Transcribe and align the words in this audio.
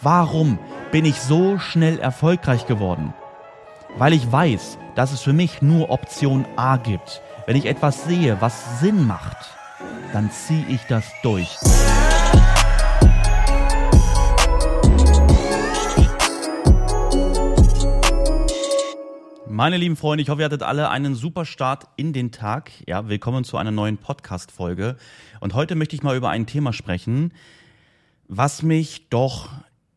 Warum 0.00 0.58
bin 0.90 1.04
ich 1.04 1.20
so 1.20 1.58
schnell 1.58 1.98
erfolgreich 1.98 2.66
geworden? 2.66 3.14
Weil 3.96 4.12
ich 4.12 4.30
weiß, 4.30 4.76
dass 4.96 5.12
es 5.12 5.20
für 5.22 5.32
mich 5.32 5.62
nur 5.62 5.90
Option 5.90 6.44
A 6.56 6.76
gibt. 6.76 7.22
Wenn 7.46 7.56
ich 7.56 7.66
etwas 7.66 8.04
sehe, 8.04 8.40
was 8.40 8.80
Sinn 8.80 9.06
macht, 9.06 9.36
dann 10.12 10.30
ziehe 10.32 10.66
ich 10.68 10.82
das 10.88 11.04
durch. 11.22 11.56
Meine 19.46 19.76
lieben 19.76 19.96
Freunde, 19.96 20.22
ich 20.22 20.28
hoffe, 20.28 20.42
ihr 20.42 20.46
hattet 20.46 20.64
alle 20.64 20.90
einen 20.90 21.14
super 21.14 21.44
Start 21.44 21.86
in 21.94 22.12
den 22.12 22.32
Tag. 22.32 22.72
Ja, 22.88 23.08
willkommen 23.08 23.44
zu 23.44 23.56
einer 23.56 23.70
neuen 23.70 23.98
Podcast-Folge. 23.98 24.96
Und 25.38 25.54
heute 25.54 25.76
möchte 25.76 25.94
ich 25.94 26.02
mal 26.02 26.16
über 26.16 26.30
ein 26.30 26.46
Thema 26.46 26.72
sprechen, 26.72 27.32
was 28.26 28.62
mich 28.62 29.08
doch 29.08 29.50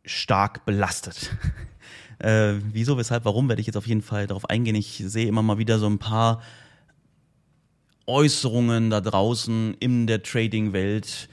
stark 0.08 0.66
belastet. 0.66 1.32
äh, 2.20 2.54
wieso, 2.72 2.98
weshalb, 2.98 3.26
warum, 3.26 3.50
werde 3.50 3.60
ich 3.60 3.68
jetzt 3.68 3.78
auf 3.78 3.88
jeden 3.88 4.02
Fall 4.02 4.28
darauf 4.28 4.50
eingehen. 4.50 4.76
Ich 4.76 5.04
sehe 5.06 5.28
immer 5.28 5.44
mal 5.44 5.58
wieder 5.58 5.80
so 5.80 5.88
ein 5.88 6.00
paar 6.00 6.42
Äußerungen 8.08 8.90
da 8.90 9.02
draußen 9.02 9.76
in 9.80 10.08
der 10.08 10.24
Trading-Welt 10.24 11.30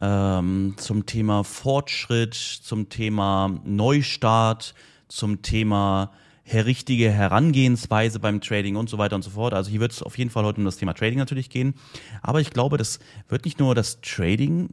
ähm, 0.00 0.74
zum 0.76 1.06
Thema 1.06 1.42
Fortschritt, 1.42 2.34
zum 2.34 2.88
Thema 2.88 3.60
Neustart, 3.64 4.74
zum 5.08 5.42
Thema 5.42 6.12
richtige 6.54 7.10
Herangehensweise 7.10 8.20
beim 8.20 8.40
Trading 8.40 8.76
und 8.76 8.88
so 8.88 8.98
weiter 8.98 9.16
und 9.16 9.22
so 9.22 9.30
fort. 9.30 9.54
Also 9.54 9.70
hier 9.70 9.80
wird 9.80 9.92
es 9.92 10.02
auf 10.02 10.16
jeden 10.16 10.30
Fall 10.30 10.44
heute 10.44 10.58
um 10.58 10.64
das 10.64 10.76
Thema 10.76 10.94
Trading 10.94 11.18
natürlich 11.18 11.50
gehen. 11.50 11.74
Aber 12.22 12.40
ich 12.40 12.50
glaube, 12.50 12.78
das 12.78 13.00
wird 13.28 13.44
nicht 13.44 13.58
nur 13.58 13.74
das 13.74 14.00
Trading 14.00 14.70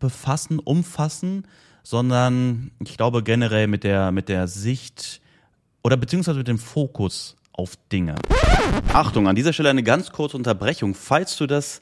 befassen, 0.00 0.58
umfassen, 0.58 1.46
sondern 1.82 2.70
ich 2.84 2.96
glaube 2.96 3.22
generell 3.22 3.66
mit 3.66 3.84
der, 3.84 4.12
mit 4.12 4.28
der 4.28 4.48
Sicht 4.48 5.20
oder 5.82 5.96
beziehungsweise 5.96 6.38
mit 6.38 6.48
dem 6.48 6.58
Fokus 6.58 7.36
auf 7.52 7.76
Dinge. 7.90 8.14
Achtung, 8.92 9.28
an 9.28 9.36
dieser 9.36 9.52
Stelle 9.52 9.70
eine 9.70 9.82
ganz 9.82 10.12
kurze 10.12 10.36
Unterbrechung, 10.36 10.94
falls 10.94 11.36
du 11.36 11.46
das 11.46 11.80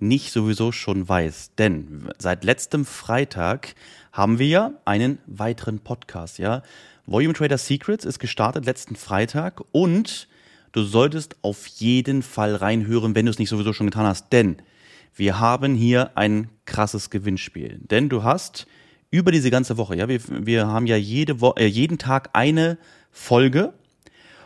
nicht 0.00 0.32
sowieso 0.32 0.72
schon 0.72 1.08
weißt. 1.08 1.58
Denn 1.58 2.10
seit 2.18 2.44
letztem 2.44 2.84
Freitag 2.84 3.74
haben 4.12 4.38
wir 4.38 4.48
ja 4.48 4.72
einen 4.84 5.18
weiteren 5.26 5.78
Podcast, 5.78 6.38
ja. 6.38 6.62
Volume 7.06 7.34
Trader 7.34 7.58
Secrets 7.58 8.04
ist 8.04 8.18
gestartet 8.18 8.64
letzten 8.64 8.96
Freitag 8.96 9.62
und 9.72 10.28
du 10.72 10.82
solltest 10.82 11.36
auf 11.42 11.66
jeden 11.66 12.22
Fall 12.22 12.54
reinhören, 12.54 13.14
wenn 13.14 13.26
du 13.26 13.30
es 13.30 13.38
nicht 13.38 13.48
sowieso 13.48 13.72
schon 13.72 13.88
getan 13.88 14.06
hast. 14.06 14.32
Denn 14.32 14.56
wir 15.14 15.40
haben 15.40 15.74
hier 15.74 16.16
ein 16.16 16.48
krasses 16.64 17.10
Gewinnspiel. 17.10 17.78
Denn 17.82 18.08
du 18.08 18.22
hast 18.22 18.66
über 19.12 19.30
diese 19.30 19.50
ganze 19.50 19.76
Woche. 19.76 19.94
Ja, 19.94 20.08
wir, 20.08 20.20
wir 20.28 20.66
haben 20.66 20.86
ja 20.86 20.96
jede 20.96 21.40
Wo 21.40 21.52
äh, 21.52 21.66
jeden 21.66 21.98
Tag 21.98 22.30
eine 22.32 22.78
Folge 23.12 23.72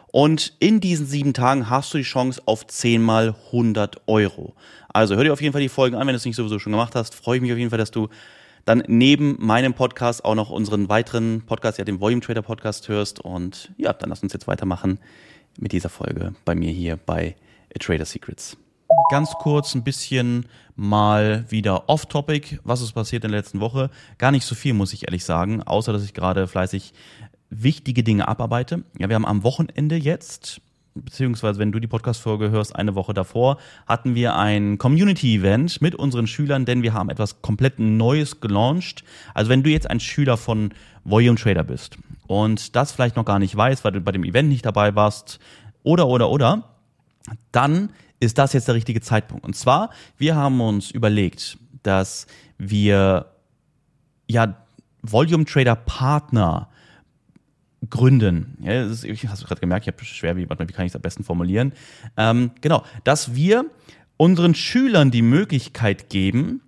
und 0.09 0.55
in 0.59 0.81
diesen 0.81 1.07
sieben 1.07 1.33
Tagen 1.33 1.71
hast 1.71 1.95
du 1.95 1.99
die 1.99 2.05
Chance 2.05 2.43
auf 2.45 2.67
10 2.67 3.03
mal 3.03 3.35
100 3.47 4.03
Euro. 4.07 4.55
Also 4.89 5.15
hör 5.15 5.25
dir 5.25 5.33
auf 5.33 5.41
jeden 5.41 5.53
Fall 5.53 5.63
die 5.63 5.69
Folgen 5.69 5.95
an, 5.95 6.07
wenn 6.07 6.15
du 6.15 6.17
es 6.17 6.25
nicht 6.25 6.37
sowieso 6.37 6.59
schon 6.59 6.73
gemacht 6.73 6.95
hast. 6.95 7.15
Freue 7.15 7.37
ich 7.37 7.43
mich 7.43 7.53
auf 7.53 7.59
jeden 7.59 7.71
Fall, 7.71 7.79
dass 7.79 7.91
du 7.91 8.09
dann 8.65 8.83
neben 8.89 9.37
meinem 9.39 9.75
Podcast 9.75 10.25
auch 10.25 10.35
noch 10.35 10.51
unseren 10.51 10.89
weiteren 10.89 11.43
Podcast, 11.43 11.79
ja 11.79 11.85
den 11.85 12.01
Volume 12.01 12.21
Trader 12.21 12.43
Podcast 12.43 12.89
hörst. 12.89 13.21
Und 13.21 13.71
ja, 13.77 13.93
dann 13.93 14.11
lass 14.11 14.23
uns 14.23 14.33
jetzt 14.33 14.49
weitermachen 14.49 14.99
mit 15.59 15.73
dieser 15.73 15.91
Folge 15.91 16.35
bei 16.45 16.55
mir 16.55 16.73
hier 16.73 16.97
bei 16.97 17.37
A 17.75 17.79
Trader 17.79 18.05
Secrets 18.05 18.57
ganz 19.11 19.33
kurz 19.35 19.75
ein 19.75 19.85
bisschen 19.85 20.47
mal 20.75 21.45
wieder 21.49 21.89
off-topic, 21.89 22.59
was 22.65 22.83
ist 22.83 22.93
passiert 22.93 23.25
in 23.25 23.31
der 23.31 23.41
letzten 23.41 23.61
Woche. 23.61 23.91
Gar 24.19 24.31
nicht 24.31 24.45
so 24.45 24.55
viel, 24.55 24.75
muss 24.75 24.93
ich 24.93 25.07
ehrlich 25.07 25.25
sagen, 25.25 25.63
außer 25.63 25.93
dass 25.93 26.05
ich 26.05 26.15
gerade 26.15 26.47
fleißig 26.47 26.93
wichtige 27.51 28.03
Dinge 28.03 28.29
abarbeite. 28.29 28.83
Ja, 28.99 29.09
wir 29.09 29.15
haben 29.15 29.25
am 29.25 29.43
Wochenende 29.45 29.97
jetzt, 29.97 30.61
beziehungsweise 30.95 31.59
wenn 31.59 31.73
du 31.73 31.79
die 31.79 31.87
Podcast-Folge 31.87 32.51
hörst, 32.51 32.75
eine 32.75 32.95
Woche 32.95 33.15
davor, 33.15 33.59
hatten 33.87 34.15
wir 34.15 34.37
ein 34.37 34.79
Community-Event 34.79 35.81
mit 35.81 35.95
unseren 35.95 36.27
Schülern, 36.27 36.65
denn 36.65 36.83
wir 36.83 36.93
haben 36.93 37.11
etwas 37.11 37.43
komplett 37.43 37.79
Neues 37.79 38.41
gelauncht. 38.41 39.05
Also 39.35 39.51
wenn 39.51 39.63
du 39.63 39.71
jetzt 39.71 39.89
ein 39.89 40.01
Schüler 40.01 40.37
von 40.37 40.73
Volume 41.05 41.39
Trader 41.39 41.65
bist 41.65 41.97
und 42.27 42.75
das 42.75 42.93
vielleicht 42.93 43.17
noch 43.17 43.25
gar 43.25 43.39
nicht 43.39 43.57
weißt, 43.57 43.85
weil 43.85 43.93
du 43.93 44.01
bei 44.01 44.13
dem 44.13 44.25
Event 44.25 44.49
nicht 44.49 44.67
dabei 44.67 44.95
warst, 44.95 45.39
oder, 45.85 46.09
oder, 46.09 46.31
oder, 46.31 46.65
dann 47.53 47.91
ist 48.21 48.39
das 48.39 48.53
jetzt 48.53 48.69
der 48.69 48.75
richtige 48.75 49.01
Zeitpunkt. 49.01 49.45
Und 49.45 49.55
zwar, 49.57 49.91
wir 50.17 50.35
haben 50.37 50.61
uns 50.61 50.91
überlegt, 50.91 51.59
dass 51.83 52.27
wir 52.59 53.27
ja 54.27 54.57
Volume 55.03 55.45
Trader 55.45 55.77
Partner 55.77 56.69
gründen. 57.89 58.59
Ja, 58.63 58.83
ist, 58.83 59.05
ich 59.05 59.29
hast 59.29 59.47
gerade 59.47 59.61
gemerkt, 59.61 59.87
ich 59.87 59.93
habe 59.93 60.05
schwer, 60.05 60.37
wie, 60.37 60.49
wie 60.49 60.73
kann 60.73 60.87
ich 60.87 60.93
es 60.93 60.97
am 60.97 61.03
besten 61.03 61.25
formulieren? 61.25 61.73
Ähm, 62.17 62.51
genau, 62.61 62.85
dass 63.05 63.35
wir 63.35 63.67
unseren 64.17 64.55
Schülern 64.55 65.11
die 65.11 65.23
Möglichkeit 65.23 66.09
geben, 66.09 66.63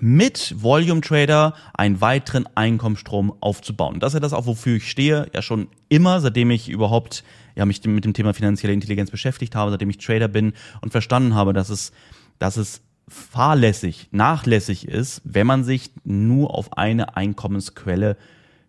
mit 0.00 0.54
Volume 0.58 1.00
Trader 1.00 1.54
einen 1.74 2.00
weiteren 2.00 2.48
Einkommensstrom 2.54 3.34
aufzubauen. 3.40 4.00
Das 4.00 4.10
ist 4.10 4.14
ja 4.14 4.20
das 4.20 4.32
auch, 4.32 4.46
wofür 4.46 4.76
ich 4.76 4.90
stehe, 4.90 5.28
ja 5.34 5.42
schon 5.42 5.68
immer, 5.88 6.20
seitdem 6.20 6.50
ich 6.50 6.68
überhaupt 6.68 7.24
ja, 7.54 7.64
mich 7.66 7.84
mit 7.84 8.04
dem 8.04 8.14
Thema 8.14 8.34
finanzielle 8.34 8.72
Intelligenz 8.72 9.10
beschäftigt 9.10 9.54
habe, 9.54 9.70
seitdem 9.70 9.90
ich 9.90 9.98
Trader 9.98 10.28
bin 10.28 10.54
und 10.80 10.90
verstanden 10.90 11.34
habe, 11.34 11.52
dass 11.52 11.68
es, 11.68 11.92
dass 12.38 12.56
es 12.56 12.82
fahrlässig, 13.08 14.08
nachlässig 14.10 14.88
ist, 14.88 15.20
wenn 15.24 15.46
man 15.46 15.64
sich 15.64 15.90
nur 16.04 16.54
auf 16.54 16.76
eine 16.76 17.16
Einkommensquelle 17.16 18.16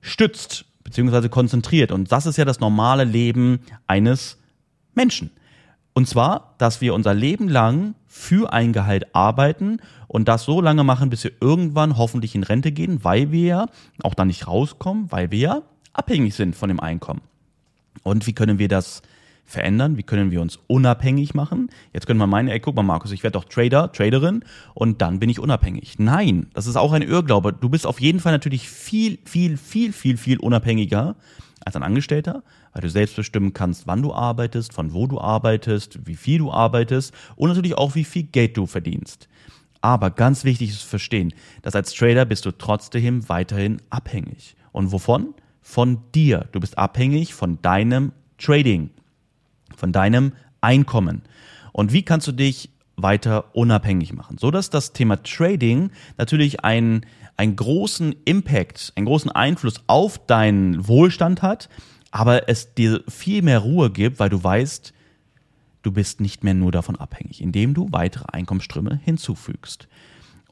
stützt, 0.01 0.65
beziehungsweise 0.83 1.29
konzentriert. 1.29 1.91
Und 1.91 2.11
das 2.11 2.25
ist 2.25 2.37
ja 2.37 2.45
das 2.45 2.59
normale 2.59 3.05
Leben 3.05 3.59
eines 3.87 4.37
Menschen. 4.93 5.31
Und 5.93 6.09
zwar, 6.09 6.55
dass 6.57 6.81
wir 6.81 6.93
unser 6.93 7.13
Leben 7.13 7.47
lang 7.47 7.95
für 8.17 8.53
ein 8.53 8.71
Gehalt 8.71 9.13
arbeiten 9.13 9.77
und 10.07 10.29
das 10.29 10.45
so 10.45 10.61
lange 10.61 10.85
machen, 10.85 11.09
bis 11.09 11.25
wir 11.25 11.33
irgendwann 11.41 11.97
hoffentlich 11.97 12.33
in 12.33 12.43
Rente 12.43 12.71
gehen, 12.71 13.03
weil 13.03 13.31
wir 13.31 13.45
ja 13.45 13.65
auch 14.03 14.13
da 14.13 14.23
nicht 14.23 14.47
rauskommen, 14.47 15.11
weil 15.11 15.31
wir 15.31 15.39
ja 15.39 15.61
abhängig 15.91 16.33
sind 16.33 16.55
von 16.55 16.69
dem 16.69 16.79
Einkommen. 16.79 17.21
Und 18.03 18.25
wie 18.25 18.31
können 18.31 18.57
wir 18.57 18.69
das 18.69 19.01
verändern? 19.43 19.97
Wie 19.97 20.03
können 20.03 20.31
wir 20.31 20.41
uns 20.41 20.57
unabhängig 20.67 21.33
machen? 21.33 21.69
Jetzt 21.93 22.07
können 22.07 22.19
wir 22.19 22.25
meinen, 22.25 22.47
ey, 22.47 22.61
guck 22.61 22.73
mal, 22.73 22.83
Markus, 22.83 23.11
ich 23.11 23.21
werde 23.21 23.33
doch 23.33 23.43
Trader, 23.43 23.91
Traderin 23.91 24.45
und 24.73 25.01
dann 25.01 25.19
bin 25.19 25.29
ich 25.29 25.39
unabhängig. 25.39 25.99
Nein, 25.99 26.47
das 26.53 26.67
ist 26.67 26.77
auch 26.77 26.93
ein 26.93 27.01
Irrglaube. 27.01 27.51
Du 27.51 27.67
bist 27.67 27.85
auf 27.85 27.99
jeden 27.99 28.21
Fall 28.21 28.31
natürlich 28.31 28.69
viel, 28.69 29.19
viel, 29.25 29.57
viel, 29.57 29.91
viel, 29.91 30.15
viel 30.15 30.39
unabhängiger 30.39 31.17
als 31.65 31.75
ein 31.75 31.83
Angestellter, 31.83 32.43
weil 32.75 32.83
du 32.83 32.89
selbst 32.91 33.15
bestimmen 33.15 33.53
kannst, 33.53 33.87
wann 33.87 34.03
du 34.03 34.13
arbeitest, 34.13 34.73
von 34.73 34.93
wo 34.93 35.07
du 35.07 35.19
arbeitest, 35.19 36.05
wie 36.05 36.15
viel 36.15 36.37
du 36.37 36.51
arbeitest 36.51 37.11
und 37.35 37.49
natürlich 37.49 37.75
auch, 37.75 37.95
wie 37.95 38.03
viel 38.03 38.23
Geld 38.23 38.55
du 38.55 38.67
verdienst. 38.67 39.27
Aber 39.81 40.11
ganz 40.11 40.43
wichtig 40.43 40.69
ist 40.69 40.81
zu 40.81 40.87
verstehen, 40.87 41.33
dass 41.63 41.73
als 41.73 41.93
Trader 41.93 42.25
bist 42.25 42.45
du 42.45 42.51
trotzdem 42.51 43.27
weiterhin 43.27 43.81
abhängig. 43.89 44.55
Und 44.71 44.91
wovon? 44.91 45.33
von 45.65 45.97
dir. 46.13 46.47
Du 46.51 46.59
bist 46.59 46.77
abhängig 46.77 47.33
von 47.33 47.59
deinem 47.63 48.11
Trading, 48.37 48.91
von 49.75 49.91
deinem 49.91 50.33
Einkommen. 50.61 51.23
Und 51.71 51.91
wie 51.91 52.03
kannst 52.03 52.27
du 52.27 52.31
dich 52.31 52.69
weiter 52.95 53.55
unabhängig 53.55 54.13
machen? 54.13 54.37
So 54.37 54.51
dass 54.51 54.69
das 54.69 54.93
Thema 54.93 55.23
Trading 55.23 55.89
natürlich 56.19 56.63
einen, 56.63 57.07
einen 57.35 57.55
großen 57.55 58.15
Impact, 58.25 58.93
einen 58.95 59.07
großen 59.07 59.31
Einfluss 59.31 59.81
auf 59.87 60.23
deinen 60.27 60.87
Wohlstand 60.87 61.41
hat, 61.41 61.67
aber 62.15 62.47
es 62.47 62.73
dir 62.73 63.03
viel 63.09 63.41
mehr 63.41 63.59
Ruhe 63.59 63.91
gibt, 63.91 64.21
weil 64.21 64.29
du 64.29 64.41
weißt, 64.41 64.93
du 65.81 65.91
bist 65.91 66.21
nicht 66.21 66.45
mehr 66.45 66.53
nur 66.53 66.71
davon 66.71 66.95
abhängig, 66.95 67.41
indem 67.41 67.73
du 67.73 67.89
weitere 67.91 68.23
Einkommensströme 68.31 69.01
hinzufügst. 69.03 69.89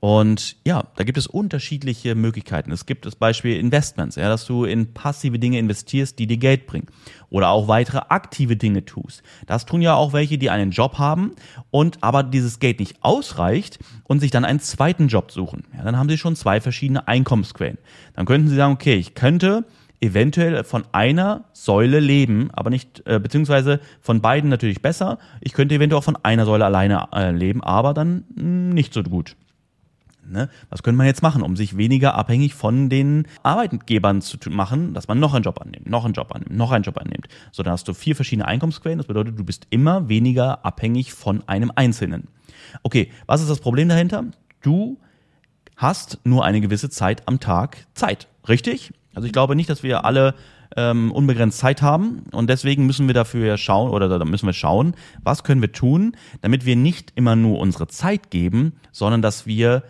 Und 0.01 0.57
ja, 0.66 0.84
da 0.97 1.06
gibt 1.06 1.18
es 1.18 1.25
unterschiedliche 1.25 2.16
Möglichkeiten. 2.16 2.74
Es 2.74 2.85
gibt 2.85 3.06
das 3.06 3.16
Beispiel 3.16 3.57
Investments, 3.57 4.18
ja, 4.18 4.28
dass 4.28 4.46
du 4.46 4.66
in 4.66 4.94
passive 4.94 5.39
Dinge 5.39 5.57
investierst, 5.57 6.19
die 6.19 6.27
dir 6.27 6.36
Geld 6.36 6.68
bringen. 6.68 6.88
Oder 7.30 7.48
auch 7.48 7.69
weitere 7.69 8.01
aktive 8.09 8.57
Dinge 8.57 8.83
tust. 8.83 9.24
Das 9.48 9.66
tun 9.66 9.81
ja 9.81 9.95
auch 9.95 10.12
welche, 10.12 10.38
die 10.38 10.50
einen 10.50 10.71
Job 10.71 10.98
haben 10.98 11.31
und 11.71 12.04
aber 12.04 12.24
dieses 12.24 12.59
Geld 12.59 12.81
nicht 12.81 12.98
ausreicht 13.01 13.80
und 14.04 14.19
sich 14.19 14.31
dann 14.31 14.44
einen 14.44 14.59
zweiten 14.59 15.07
Job 15.07 15.31
suchen. 15.31 15.63
Ja, 15.77 15.86
dann 15.86 15.95
haben 15.95 16.09
sie 16.09 16.18
schon 16.18 16.36
zwei 16.36 16.59
verschiedene 16.59 17.07
Einkommensquellen. 17.07 17.77
Dann 18.16 18.25
könnten 18.25 18.50
sie 18.50 18.57
sagen, 18.57 18.74
okay, 18.74 18.95
ich 18.95 19.16
könnte 19.16 19.63
eventuell 20.03 20.63
von 20.63 20.83
einer 20.91 21.45
Säule 21.53 22.00
leben, 22.00 22.50
aber 22.51 22.69
nicht, 22.69 23.01
äh, 23.05 23.19
beziehungsweise 23.19 23.79
von 24.01 24.21
beiden 24.21 24.50
natürlich 24.50 24.81
besser. 24.81 25.17
Ich 25.41 25.53
könnte 25.53 25.75
eventuell 25.75 26.00
auch 26.00 26.03
von 26.03 26.17
einer 26.21 26.45
Säule 26.45 26.65
alleine 26.65 27.07
äh, 27.13 27.31
leben, 27.31 27.63
aber 27.63 27.94
dann 27.94 28.25
mh, 28.35 28.41
hm, 28.41 28.69
nicht 28.69 28.94
so 28.94 29.01
gut. 29.01 29.35
Ne? 30.25 30.50
Was 30.69 30.83
könnte 30.83 30.97
man 30.97 31.07
jetzt 31.07 31.21
machen, 31.21 31.41
um 31.41 31.55
sich 31.55 31.75
weniger 31.75 32.15
abhängig 32.15 32.53
von 32.53 32.89
den 32.89 33.27
Arbeitgebern 33.44 34.21
zu 34.21 34.38
machen, 34.50 34.94
dass 34.94 35.07
man 35.07 35.19
noch 35.19 35.33
einen 35.33 35.44
Job 35.44 35.61
annimmt, 35.61 35.89
noch 35.89 36.06
einen 36.06 36.13
Job 36.13 36.33
annimmt, 36.33 36.56
noch 36.56 36.71
einen 36.71 36.83
Job 36.83 36.97
annimmt. 36.97 37.27
So, 37.51 37.63
dann 37.63 37.73
hast 37.73 37.88
du 37.88 37.94
vier 37.94 38.15
verschiedene 38.15 38.47
Einkommensquellen. 38.47 38.99
Das 38.99 39.07
bedeutet, 39.07 39.38
du 39.38 39.44
bist 39.44 39.67
immer 39.69 40.07
weniger 40.09 40.65
abhängig 40.65 41.13
von 41.13 41.47
einem 41.47 41.71
Einzelnen. 41.75 42.27
Okay, 42.83 43.11
was 43.25 43.41
ist 43.41 43.49
das 43.49 43.59
Problem 43.59 43.89
dahinter? 43.89 44.25
Du 44.61 44.97
hast 45.75 46.19
nur 46.23 46.45
eine 46.45 46.61
gewisse 46.61 46.89
Zeit 46.89 47.23
am 47.27 47.39
Tag 47.39 47.85
Zeit. 47.94 48.27
Richtig? 48.47 48.94
Also 49.13 49.25
ich 49.25 49.33
glaube 49.33 49.56
nicht, 49.56 49.69
dass 49.69 49.83
wir 49.83 50.06
alle 50.06 50.36
ähm, 50.75 51.12
unbegrenzt 51.12 51.60
Zeit 51.60 51.81
haben 51.81 52.24
und 52.31 52.50
deswegen 52.50 52.86
müssen 52.86 53.07
wir 53.07 53.13
dafür 53.13 53.57
schauen 53.57 53.92
oder 53.92 54.07
da 54.07 54.25
müssen 54.25 54.48
wir 54.48 54.54
schauen, 54.54 54.95
was 55.24 55.44
können 55.44 55.62
wir 55.62 55.71
tun, 55.71 56.15
damit 56.42 56.65
wir 56.65 56.75
nicht 56.75 57.12
immer 57.15 57.36
nur 57.36 57.60
unsere 57.60 57.88
Zeit 57.88 58.31
geben, 58.31 58.74
sondern 58.92 59.21
dass 59.21 59.45
wir 59.45 59.83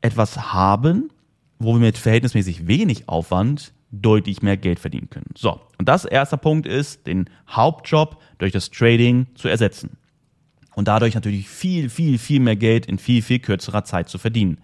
etwas 0.00 0.52
haben, 0.52 1.10
wo 1.58 1.74
wir 1.74 1.80
mit 1.80 1.96
verhältnismäßig 1.96 2.66
wenig 2.66 3.08
Aufwand 3.08 3.72
deutlich 3.90 4.42
mehr 4.42 4.56
Geld 4.56 4.80
verdienen 4.80 5.08
können. 5.08 5.30
So, 5.36 5.60
und 5.78 5.88
das 5.88 6.04
erste 6.04 6.36
Punkt 6.36 6.66
ist, 6.66 7.06
den 7.06 7.30
Hauptjob 7.48 8.20
durch 8.38 8.52
das 8.52 8.70
Trading 8.70 9.26
zu 9.36 9.48
ersetzen. 9.48 9.96
Und 10.74 10.88
dadurch 10.88 11.14
natürlich 11.14 11.48
viel, 11.48 11.88
viel, 11.88 12.18
viel 12.18 12.40
mehr 12.40 12.56
Geld 12.56 12.86
in 12.86 12.98
viel, 12.98 13.22
viel 13.22 13.38
kürzerer 13.38 13.84
Zeit 13.84 14.08
zu 14.08 14.18
verdienen. 14.18 14.58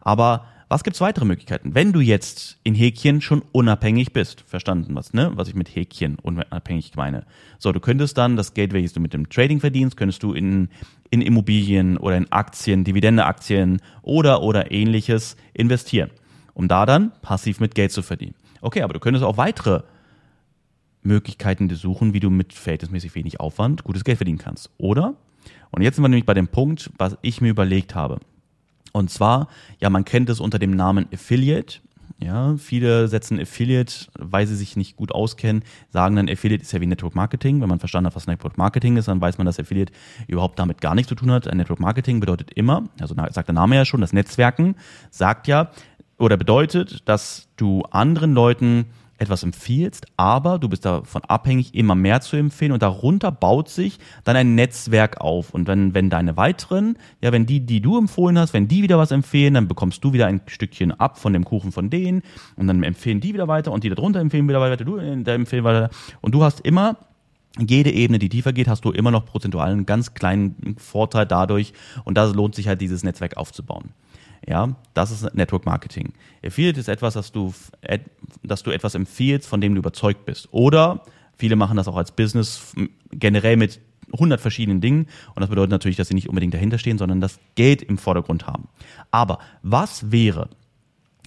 Aber 0.00 0.46
was 0.72 0.84
gibt's 0.84 1.02
weitere 1.02 1.26
Möglichkeiten? 1.26 1.74
Wenn 1.74 1.92
du 1.92 2.00
jetzt 2.00 2.56
in 2.64 2.74
Häkchen 2.74 3.20
schon 3.20 3.42
unabhängig 3.52 4.14
bist, 4.14 4.40
verstanden 4.40 4.94
was, 4.94 5.12
ne? 5.12 5.30
Was 5.34 5.48
ich 5.48 5.54
mit 5.54 5.68
Häkchen 5.68 6.16
unabhängig 6.18 6.92
meine. 6.96 7.26
So, 7.58 7.72
du 7.72 7.78
könntest 7.78 8.16
dann 8.16 8.38
das 8.38 8.54
Geld, 8.54 8.72
welches 8.72 8.94
du 8.94 9.00
mit 9.00 9.12
dem 9.12 9.28
Trading 9.28 9.60
verdienst, 9.60 9.98
könntest 9.98 10.22
du 10.22 10.32
in, 10.32 10.70
in 11.10 11.20
Immobilien 11.20 11.98
oder 11.98 12.16
in 12.16 12.32
Aktien, 12.32 12.84
Dividendeaktien 12.84 13.82
oder, 14.00 14.42
oder 14.42 14.72
ähnliches 14.72 15.36
investieren, 15.52 16.10
um 16.54 16.68
da 16.68 16.86
dann 16.86 17.12
passiv 17.20 17.60
mit 17.60 17.74
Geld 17.74 17.92
zu 17.92 18.00
verdienen. 18.00 18.34
Okay, 18.62 18.80
aber 18.80 18.94
du 18.94 19.00
könntest 19.00 19.26
auch 19.26 19.36
weitere 19.36 19.82
Möglichkeiten 21.02 21.68
suchen, 21.74 22.14
wie 22.14 22.20
du 22.20 22.30
mit 22.30 22.54
verhältnismäßig 22.54 23.14
wenig 23.14 23.40
Aufwand 23.40 23.84
gutes 23.84 24.04
Geld 24.04 24.16
verdienen 24.16 24.38
kannst. 24.38 24.70
Oder? 24.78 25.16
Und 25.70 25.82
jetzt 25.82 25.96
sind 25.96 26.04
wir 26.04 26.08
nämlich 26.08 26.24
bei 26.24 26.32
dem 26.32 26.48
Punkt, 26.48 26.90
was 26.96 27.18
ich 27.20 27.42
mir 27.42 27.50
überlegt 27.50 27.94
habe. 27.94 28.20
Und 28.92 29.10
zwar, 29.10 29.48
ja, 29.80 29.90
man 29.90 30.04
kennt 30.04 30.28
es 30.28 30.40
unter 30.40 30.58
dem 30.58 30.72
Namen 30.72 31.06
Affiliate. 31.12 31.80
Ja, 32.18 32.56
viele 32.56 33.08
setzen 33.08 33.40
Affiliate, 33.40 34.06
weil 34.16 34.46
sie 34.46 34.54
sich 34.54 34.76
nicht 34.76 34.96
gut 34.96 35.12
auskennen, 35.12 35.64
sagen 35.90 36.14
dann, 36.14 36.28
Affiliate 36.28 36.62
ist 36.62 36.70
ja 36.72 36.80
wie 36.80 36.86
Network 36.86 37.16
Marketing. 37.16 37.60
Wenn 37.60 37.68
man 37.68 37.80
verstanden 37.80 38.06
hat, 38.06 38.14
was 38.14 38.28
Network 38.28 38.58
Marketing 38.58 38.96
ist, 38.96 39.08
dann 39.08 39.20
weiß 39.20 39.38
man, 39.38 39.46
dass 39.46 39.58
Affiliate 39.58 39.92
überhaupt 40.28 40.58
damit 40.58 40.80
gar 40.80 40.94
nichts 40.94 41.08
zu 41.08 41.16
tun 41.16 41.32
hat. 41.32 41.52
Network 41.52 41.80
Marketing 41.80 42.20
bedeutet 42.20 42.52
immer, 42.52 42.84
also 43.00 43.16
sagt 43.30 43.48
der 43.48 43.54
Name 43.54 43.74
ja 43.74 43.84
schon, 43.84 44.00
das 44.00 44.12
Netzwerken 44.12 44.76
sagt 45.10 45.48
ja 45.48 45.72
oder 46.16 46.36
bedeutet, 46.36 47.08
dass 47.08 47.48
du 47.56 47.82
anderen 47.90 48.34
Leuten 48.34 48.86
etwas 49.22 49.42
empfiehlst, 49.42 50.06
aber 50.16 50.58
du 50.58 50.68
bist 50.68 50.84
davon 50.84 51.22
abhängig, 51.24 51.74
immer 51.74 51.94
mehr 51.94 52.20
zu 52.20 52.36
empfehlen 52.36 52.72
und 52.72 52.82
darunter 52.82 53.32
baut 53.32 53.68
sich 53.68 53.98
dann 54.24 54.36
ein 54.36 54.54
Netzwerk 54.54 55.20
auf. 55.20 55.54
Und 55.54 55.66
wenn, 55.66 55.94
wenn 55.94 56.10
deine 56.10 56.36
weiteren, 56.36 56.96
ja, 57.20 57.32
wenn 57.32 57.46
die, 57.46 57.60
die 57.60 57.80
du 57.80 57.98
empfohlen 57.98 58.38
hast, 58.38 58.52
wenn 58.52 58.68
die 58.68 58.82
wieder 58.82 58.98
was 58.98 59.10
empfehlen, 59.10 59.54
dann 59.54 59.68
bekommst 59.68 60.04
du 60.04 60.12
wieder 60.12 60.26
ein 60.26 60.40
Stückchen 60.46 60.92
ab 60.92 61.18
von 61.18 61.32
dem 61.32 61.44
Kuchen 61.44 61.72
von 61.72 61.88
denen 61.88 62.22
und 62.56 62.66
dann 62.66 62.82
empfehlen 62.82 63.20
die 63.20 63.32
wieder 63.32 63.48
weiter 63.48 63.72
und 63.72 63.84
die 63.84 63.88
darunter 63.88 64.20
empfehlen 64.20 64.48
wieder 64.48 64.60
weiter, 64.60 64.84
du 64.84 64.98
äh, 64.98 65.12
empfehlen 65.12 65.64
weiter. 65.64 65.90
Und 66.20 66.34
du 66.34 66.42
hast 66.42 66.60
immer 66.60 66.96
jede 67.58 67.90
Ebene, 67.90 68.18
die 68.18 68.28
tiefer 68.28 68.52
geht, 68.52 68.68
hast 68.68 68.84
du 68.84 68.90
immer 68.90 69.10
noch 69.10 69.26
prozentual 69.26 69.70
einen 69.70 69.86
ganz 69.86 70.14
kleinen 70.14 70.76
Vorteil 70.78 71.26
dadurch 71.26 71.72
und 72.04 72.16
da 72.16 72.24
lohnt 72.24 72.54
sich 72.54 72.68
halt 72.68 72.80
dieses 72.80 73.04
Netzwerk 73.04 73.36
aufzubauen. 73.36 73.90
Ja, 74.46 74.74
das 74.94 75.10
ist 75.10 75.34
Network 75.34 75.66
Marketing. 75.66 76.14
Affiliate 76.44 76.80
ist 76.80 76.88
etwas, 76.88 77.14
dass 77.14 77.30
du, 77.30 77.54
dass 78.42 78.62
du 78.62 78.70
etwas 78.72 78.94
empfiehlst, 78.94 79.46
von 79.46 79.60
dem 79.60 79.74
du 79.74 79.78
überzeugt 79.78 80.24
bist. 80.24 80.48
Oder 80.50 81.02
viele 81.36 81.54
machen 81.54 81.76
das 81.76 81.86
auch 81.86 81.96
als 81.96 82.10
Business 82.10 82.74
generell 83.12 83.56
mit 83.56 83.80
100 84.12 84.40
verschiedenen 84.40 84.80
Dingen. 84.80 85.06
Und 85.34 85.40
das 85.40 85.48
bedeutet 85.48 85.70
natürlich, 85.70 85.96
dass 85.96 86.08
sie 86.08 86.14
nicht 86.14 86.28
unbedingt 86.28 86.54
dahinter 86.54 86.78
stehen, 86.78 86.98
sondern 86.98 87.20
das 87.20 87.38
Geld 87.54 87.82
im 87.82 87.98
Vordergrund 87.98 88.46
haben. 88.46 88.68
Aber 89.12 89.38
was 89.62 90.10
wäre, 90.10 90.48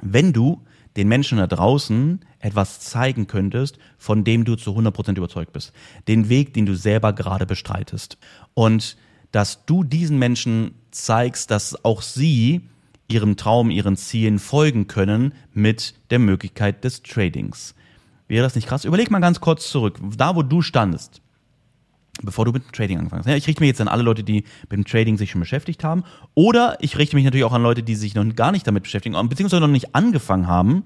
wenn 0.01 0.33
du 0.33 0.61
den 0.97 1.07
Menschen 1.07 1.37
da 1.37 1.47
draußen 1.47 2.19
etwas 2.45 2.79
zeigen 2.79 3.25
könntest, 3.25 3.79
von 3.97 4.23
dem 4.23 4.45
du 4.45 4.55
zu 4.55 4.71
100% 4.71 5.17
überzeugt 5.17 5.51
bist. 5.51 5.73
Den 6.07 6.29
Weg, 6.29 6.53
den 6.53 6.67
du 6.67 6.75
selber 6.75 7.11
gerade 7.11 7.47
bestreitest. 7.47 8.17
Und 8.53 8.97
dass 9.31 9.65
du 9.65 9.83
diesen 9.83 10.19
Menschen 10.19 10.75
zeigst, 10.91 11.49
dass 11.49 11.83
auch 11.83 12.03
sie 12.03 12.61
ihrem 13.07 13.35
Traum, 13.35 13.71
ihren 13.71 13.97
Zielen 13.97 14.37
folgen 14.37 14.87
können 14.87 15.33
mit 15.53 15.95
der 16.11 16.19
Möglichkeit 16.19 16.83
des 16.83 17.01
Tradings. 17.01 17.73
Wäre 18.27 18.43
das 18.43 18.55
nicht 18.55 18.67
krass? 18.67 18.85
Überleg 18.85 19.09
mal 19.09 19.19
ganz 19.19 19.39
kurz 19.39 19.69
zurück, 19.69 19.99
da 20.15 20.35
wo 20.35 20.43
du 20.43 20.61
standest, 20.61 21.21
bevor 22.21 22.45
du 22.45 22.51
mit 22.51 22.63
dem 22.63 22.71
Trading 22.71 22.97
angefangen 22.97 23.23
hast. 23.25 23.35
Ich 23.35 23.47
richte 23.47 23.61
mich 23.61 23.67
jetzt 23.67 23.81
an 23.81 23.87
alle 23.87 24.03
Leute, 24.03 24.23
die 24.23 24.43
mit 24.69 24.71
dem 24.71 24.85
Trading 24.85 25.17
sich 25.17 25.31
schon 25.31 25.41
beschäftigt 25.41 25.83
haben. 25.83 26.03
Oder 26.33 26.77
ich 26.79 26.97
richte 26.97 27.15
mich 27.15 27.25
natürlich 27.25 27.43
auch 27.43 27.53
an 27.53 27.63
Leute, 27.63 27.83
die 27.83 27.95
sich 27.95 28.15
noch 28.15 28.25
gar 28.35 28.51
nicht 28.51 28.65
damit 28.65 28.83
beschäftigen, 28.83 29.15
beziehungsweise 29.29 29.61
noch 29.61 29.67
nicht 29.67 29.95
angefangen 29.95 30.47
haben, 30.47 30.85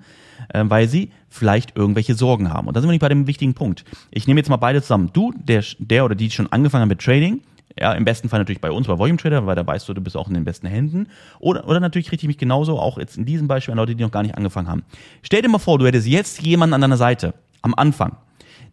äh, 0.54 0.64
weil 0.66 0.88
sie 0.88 1.12
vielleicht 1.30 1.78
irgendwelche 1.78 2.16
Sorgen 2.16 2.52
haben. 2.52 2.68
Und 2.68 2.76
da 2.76 2.82
sind 2.82 2.90
wir 2.90 2.94
nicht 2.94 3.02
bei 3.02 3.10
dem 3.10 3.28
wichtigen 3.28 3.54
Punkt. 3.54 3.86
Ich 4.12 4.28
nehme 4.28 4.40
jetzt 4.40 4.50
mal 4.50 4.58
beide 4.58 4.82
zusammen. 4.82 5.12
Du, 5.14 5.34
der, 5.38 5.64
der 5.78 6.06
oder 6.06 6.16
die 6.16 6.32
schon 6.32 6.52
angefangen 6.52 6.82
haben 6.82 6.90
mit 6.90 7.02
Trading, 7.02 7.42
ja, 7.80 7.94
im 7.94 8.04
besten 8.04 8.28
Fall 8.28 8.40
natürlich 8.40 8.62
bei 8.62 8.72
uns, 8.72 8.88
bei 8.88 8.98
Volume 8.98 9.18
Trader, 9.18 9.46
weil 9.46 9.56
da 9.56 9.66
weißt 9.66 9.88
du, 9.88 9.94
du 9.94 10.02
bist 10.02 10.18
auch 10.18 10.28
in 10.28 10.34
den 10.34 10.44
besten 10.44 10.68
Händen. 10.68 11.08
Oder, 11.40 11.68
oder 11.68 11.80
natürlich 11.80 12.12
richte 12.12 12.26
ich 12.26 12.28
mich 12.28 12.38
genauso, 12.38 12.80
auch 12.80 12.98
jetzt 12.98 13.18
in 13.18 13.26
diesem 13.26 13.48
Beispiel 13.48 13.72
an 13.72 13.78
Leute, 13.78 13.96
die 13.96 14.04
noch 14.04 14.12
gar 14.12 14.24
nicht 14.24 14.36
angefangen 14.36 14.68
haben. 14.68 14.84
Stell 15.22 15.42
dir 15.42 15.50
mal 15.50 15.60
vor, 15.60 15.78
du 15.78 15.86
hättest 15.86 16.08
jetzt 16.08 16.42
jemanden 16.42 16.74
an 16.74 16.82
deiner 16.82 16.98
Seite, 16.98 17.34
am 17.62 17.74
Anfang, 17.76 18.18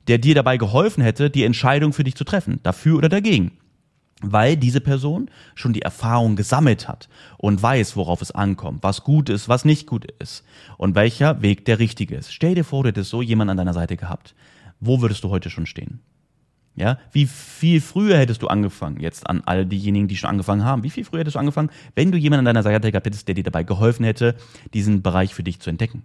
der 0.09 0.19
dir 0.19 0.35
dabei 0.35 0.57
geholfen 0.57 1.03
hätte, 1.03 1.31
die 1.31 1.45
Entscheidung 1.45 1.93
für 1.93 2.05
dich 2.05 2.15
zu 2.15 2.25
treffen, 2.25 2.61
dafür 2.63 2.97
oder 2.97 3.09
dagegen. 3.09 3.53
Weil 4.23 4.57
diese 4.57 4.81
Person 4.81 5.31
schon 5.55 5.75
die 5.75 5.83
Erfahrung 5.83 6.37
gesammelt 6.37 6.89
hat 6.89 7.09
und 7.37 7.63
weiß, 7.63 7.97
worauf 7.97 8.23
es 8.23 8.31
ankommt, 8.31 8.83
was 8.83 9.05
gut 9.05 9.29
ist, 9.29 9.49
was 9.49 9.67
nicht 9.67 9.87
gut 9.87 10.07
ist 10.19 10.43
und 10.79 10.95
welcher 10.95 11.43
Weg 11.43 11.67
der 11.67 11.79
richtige 11.79 12.17
ist. 12.17 12.33
Stell 12.33 12.55
dir 12.55 12.65
vor, 12.65 12.83
du 12.83 12.89
hättest 12.89 13.11
so 13.11 13.21
jemanden 13.21 13.51
an 13.51 13.57
deiner 13.59 13.75
Seite 13.75 13.97
gehabt. 13.97 14.35
Wo 14.81 15.03
würdest 15.03 15.23
du 15.23 15.31
heute 15.31 15.51
schon 15.51 15.67
stehen? 15.67 16.01
Ja, 16.77 16.99
wie 17.11 17.27
viel 17.27 17.81
früher 17.81 18.19
hättest 18.19 18.43
du 18.43 18.49
angefangen, 18.49 19.01
jetzt 19.01 19.29
an 19.29 19.43
all 19.47 19.65
diejenigen, 19.65 20.09
die 20.09 20.17
schon 20.17 20.29
angefangen 20.29 20.63
haben, 20.63 20.83
wie 20.83 20.91
viel 20.91 21.07
früher 21.07 21.21
hättest 21.21 21.37
du 21.37 21.41
angefangen, 21.41 21.71
wenn 21.95 22.13
du 22.13 22.19
jemanden 22.19 22.41
an 22.47 22.55
deiner 22.55 22.63
Seite 22.63 22.93
gehabt 22.93 23.07
hättest, 23.07 23.27
der 23.29 23.35
dir 23.35 23.45
dabei 23.45 23.63
geholfen 23.63 24.05
hätte, 24.05 24.35
diesen 24.75 25.01
Bereich 25.01 25.35
für 25.35 25.43
dich 25.43 25.59
zu 25.59 25.71
entdecken? 25.71 26.03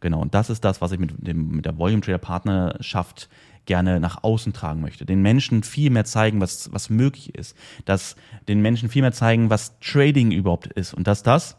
Genau, 0.00 0.20
und 0.20 0.34
das 0.34 0.50
ist 0.50 0.64
das, 0.64 0.80
was 0.80 0.92
ich 0.92 0.98
mit, 0.98 1.14
dem, 1.18 1.50
mit 1.50 1.66
der 1.66 1.78
Volume 1.78 2.00
Trader 2.00 2.18
Partnerschaft 2.18 3.28
gerne 3.66 4.00
nach 4.00 4.24
außen 4.24 4.52
tragen 4.52 4.80
möchte. 4.80 5.04
Den 5.04 5.22
Menschen 5.22 5.62
viel 5.62 5.90
mehr 5.90 6.04
zeigen, 6.04 6.40
was, 6.40 6.72
was 6.72 6.90
möglich 6.90 7.34
ist. 7.34 7.56
Dass 7.84 8.16
den 8.48 8.60
Menschen 8.62 8.88
viel 8.88 9.02
mehr 9.02 9.12
zeigen, 9.12 9.50
was 9.50 9.78
Trading 9.80 10.32
überhaupt 10.32 10.66
ist. 10.66 10.94
Und 10.94 11.06
dass 11.06 11.22
das 11.22 11.56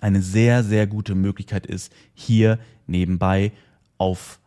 eine 0.00 0.22
sehr, 0.22 0.62
sehr 0.64 0.86
gute 0.86 1.14
Möglichkeit 1.14 1.66
ist, 1.66 1.92
hier 2.14 2.58
nebenbei 2.86 3.52
auf 3.98 4.40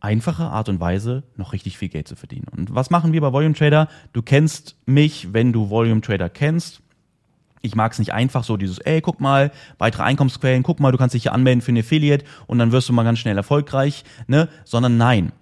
einfache 0.00 0.44
Art 0.44 0.68
und 0.68 0.80
Weise 0.80 1.24
noch 1.36 1.52
richtig 1.52 1.78
viel 1.78 1.88
Geld 1.88 2.08
zu 2.08 2.16
verdienen. 2.16 2.46
Und 2.50 2.74
was 2.74 2.90
machen 2.90 3.12
wir 3.12 3.20
bei 3.20 3.32
Volume 3.32 3.54
Trader? 3.54 3.88
Du 4.12 4.22
kennst 4.22 4.76
mich, 4.86 5.32
wenn 5.32 5.52
du 5.52 5.68
Volume 5.68 6.00
Trader 6.00 6.28
kennst. 6.28 6.80
Ich 7.62 7.74
mag 7.74 7.92
es 7.92 7.98
nicht 7.98 8.12
einfach 8.12 8.44
so 8.44 8.56
dieses, 8.56 8.78
ey, 8.78 9.00
guck 9.00 9.20
mal, 9.20 9.52
weitere 9.78 10.02
Einkommensquellen, 10.02 10.62
guck 10.62 10.80
mal, 10.80 10.92
du 10.92 10.98
kannst 10.98 11.14
dich 11.14 11.22
hier 11.22 11.32
anmelden 11.32 11.60
für 11.60 11.70
einen 11.70 11.80
Affiliate 11.80 12.24
und 12.46 12.58
dann 12.58 12.72
wirst 12.72 12.88
du 12.88 12.92
mal 12.92 13.02
ganz 13.02 13.18
schnell 13.18 13.36
erfolgreich, 13.36 14.04
ne? 14.26 14.48
Sondern 14.64 14.96
nein. 14.96 15.32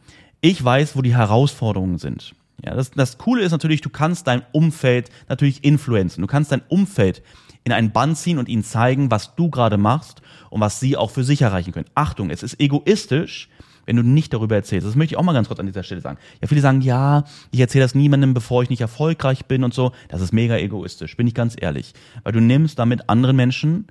Ich 0.41 0.63
weiß, 0.63 0.97
wo 0.97 1.03
die 1.03 1.17
Herausforderungen 1.17 1.99
sind. 1.99 2.35
Ja, 2.65 2.75
das, 2.75 2.91
das 2.91 3.19
Coole 3.19 3.43
ist 3.43 3.53
natürlich, 3.53 3.83
du 3.83 3.91
kannst 3.91 4.27
dein 4.27 4.43
Umfeld 4.53 5.11
natürlich 5.29 5.63
influenzen. 5.65 6.23
Du 6.23 6.27
kannst 6.27 6.51
dein 6.51 6.63
Umfeld 6.69 7.23
in 7.65 7.73
einen 7.73 7.93
Bann 7.93 8.17
ziehen 8.17 8.39
und 8.39 8.49
ihnen 8.49 8.65
zeigen, 8.65 9.11
was 9.11 9.35
du 9.37 9.51
gerade 9.51 9.77
machst 9.77 10.23
und 10.51 10.61
was 10.61 10.81
sie 10.81 10.97
auch 10.97 11.11
für 11.11 11.25
sich 11.25 11.43
erreichen 11.43 11.73
können. 11.73 11.89
Achtung, 11.95 12.31
es 12.31 12.43
ist 12.43 12.61
egoistisch, 12.61 13.49
wenn 13.88 13.97
du 13.97 14.02
nicht 14.02 14.35
darüber 14.35 14.54
erzählst. 14.54 14.87
Das 14.87 14.97
möchte 14.97 15.14
ich 15.14 15.18
auch 15.18 15.23
mal 15.23 15.33
ganz 15.33 15.49
kurz 15.49 15.59
an 15.59 15.66
dieser 15.66 15.83
Stelle 15.83 16.02
sagen. 16.02 16.18
Ja, 16.42 16.47
viele 16.47 16.61
sagen, 16.61 16.83
ja, 16.83 17.25
ich 17.50 17.59
erzähle 17.59 17.85
das 17.85 17.95
niemandem, 17.95 18.35
bevor 18.35 18.62
ich 18.62 18.68
nicht 18.68 18.83
erfolgreich 18.83 19.47
bin 19.47 19.64
und 19.64 19.73
so. 19.73 19.92
Das 20.09 20.21
ist 20.21 20.30
mega 20.30 20.59
egoistisch, 20.59 21.16
bin 21.16 21.26
ich 21.26 21.33
ganz 21.33 21.57
ehrlich. 21.59 21.95
Weil 22.23 22.33
du 22.33 22.40
nimmst 22.40 22.78
damit 22.78 23.09
anderen 23.09 23.35
Menschen, 23.37 23.87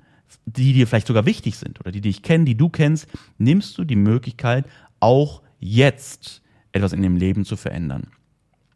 die 0.46 0.72
dir 0.72 0.86
vielleicht 0.86 1.08
sogar 1.08 1.26
wichtig 1.26 1.56
sind 1.56 1.80
oder 1.80 1.90
die 1.90 2.00
dich 2.00 2.22
kennen, 2.22 2.44
die 2.44 2.56
du 2.56 2.68
kennst, 2.68 3.08
nimmst 3.38 3.76
du 3.76 3.82
die 3.82 3.96
Möglichkeit, 3.96 4.66
auch 5.00 5.42
jetzt 5.58 6.42
etwas 6.70 6.92
in 6.92 7.02
dem 7.02 7.16
Leben 7.16 7.44
zu 7.44 7.56
verändern. 7.56 8.06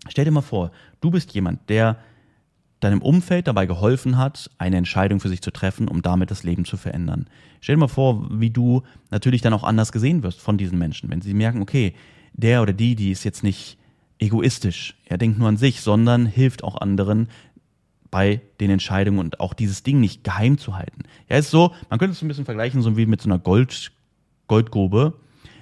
Stell 0.08 0.24
dir 0.24 0.32
mal 0.32 0.40
vor, 0.40 0.72
du 1.00 1.12
bist 1.12 1.32
jemand, 1.34 1.68
der 1.68 1.98
deinem 2.82 3.00
Umfeld 3.00 3.46
dabei 3.46 3.66
geholfen 3.66 4.18
hat, 4.18 4.50
eine 4.58 4.76
Entscheidung 4.76 5.20
für 5.20 5.28
sich 5.28 5.40
zu 5.40 5.52
treffen, 5.52 5.88
um 5.88 6.02
damit 6.02 6.30
das 6.30 6.42
Leben 6.42 6.64
zu 6.64 6.76
verändern. 6.76 7.26
Stell 7.60 7.76
dir 7.76 7.80
mal 7.80 7.88
vor, 7.88 8.28
wie 8.30 8.50
du 8.50 8.82
natürlich 9.10 9.40
dann 9.40 9.52
auch 9.52 9.62
anders 9.62 9.92
gesehen 9.92 10.22
wirst 10.22 10.40
von 10.40 10.58
diesen 10.58 10.78
Menschen, 10.78 11.08
wenn 11.10 11.22
sie 11.22 11.32
merken, 11.32 11.62
okay, 11.62 11.94
der 12.32 12.62
oder 12.62 12.72
die, 12.72 12.96
die 12.96 13.10
ist 13.10 13.24
jetzt 13.24 13.44
nicht 13.44 13.78
egoistisch, 14.18 14.96
er 15.04 15.18
denkt 15.18 15.38
nur 15.38 15.48
an 15.48 15.56
sich, 15.56 15.80
sondern 15.80 16.26
hilft 16.26 16.64
auch 16.64 16.80
anderen 16.80 17.28
bei 18.10 18.40
den 18.60 18.70
Entscheidungen 18.70 19.18
und 19.18 19.40
auch 19.40 19.54
dieses 19.54 19.82
Ding 19.82 20.00
nicht 20.00 20.24
geheim 20.24 20.58
zu 20.58 20.76
halten. 20.76 21.04
Ja, 21.28 21.38
ist 21.38 21.50
so, 21.50 21.72
man 21.88 21.98
könnte 21.98 22.12
es 22.12 22.22
ein 22.22 22.28
bisschen 22.28 22.44
vergleichen, 22.44 22.82
so 22.82 22.96
wie 22.96 23.06
mit 23.06 23.22
so 23.22 23.28
einer 23.28 23.38
Gold, 23.38 23.92
Goldgrube. 24.48 25.14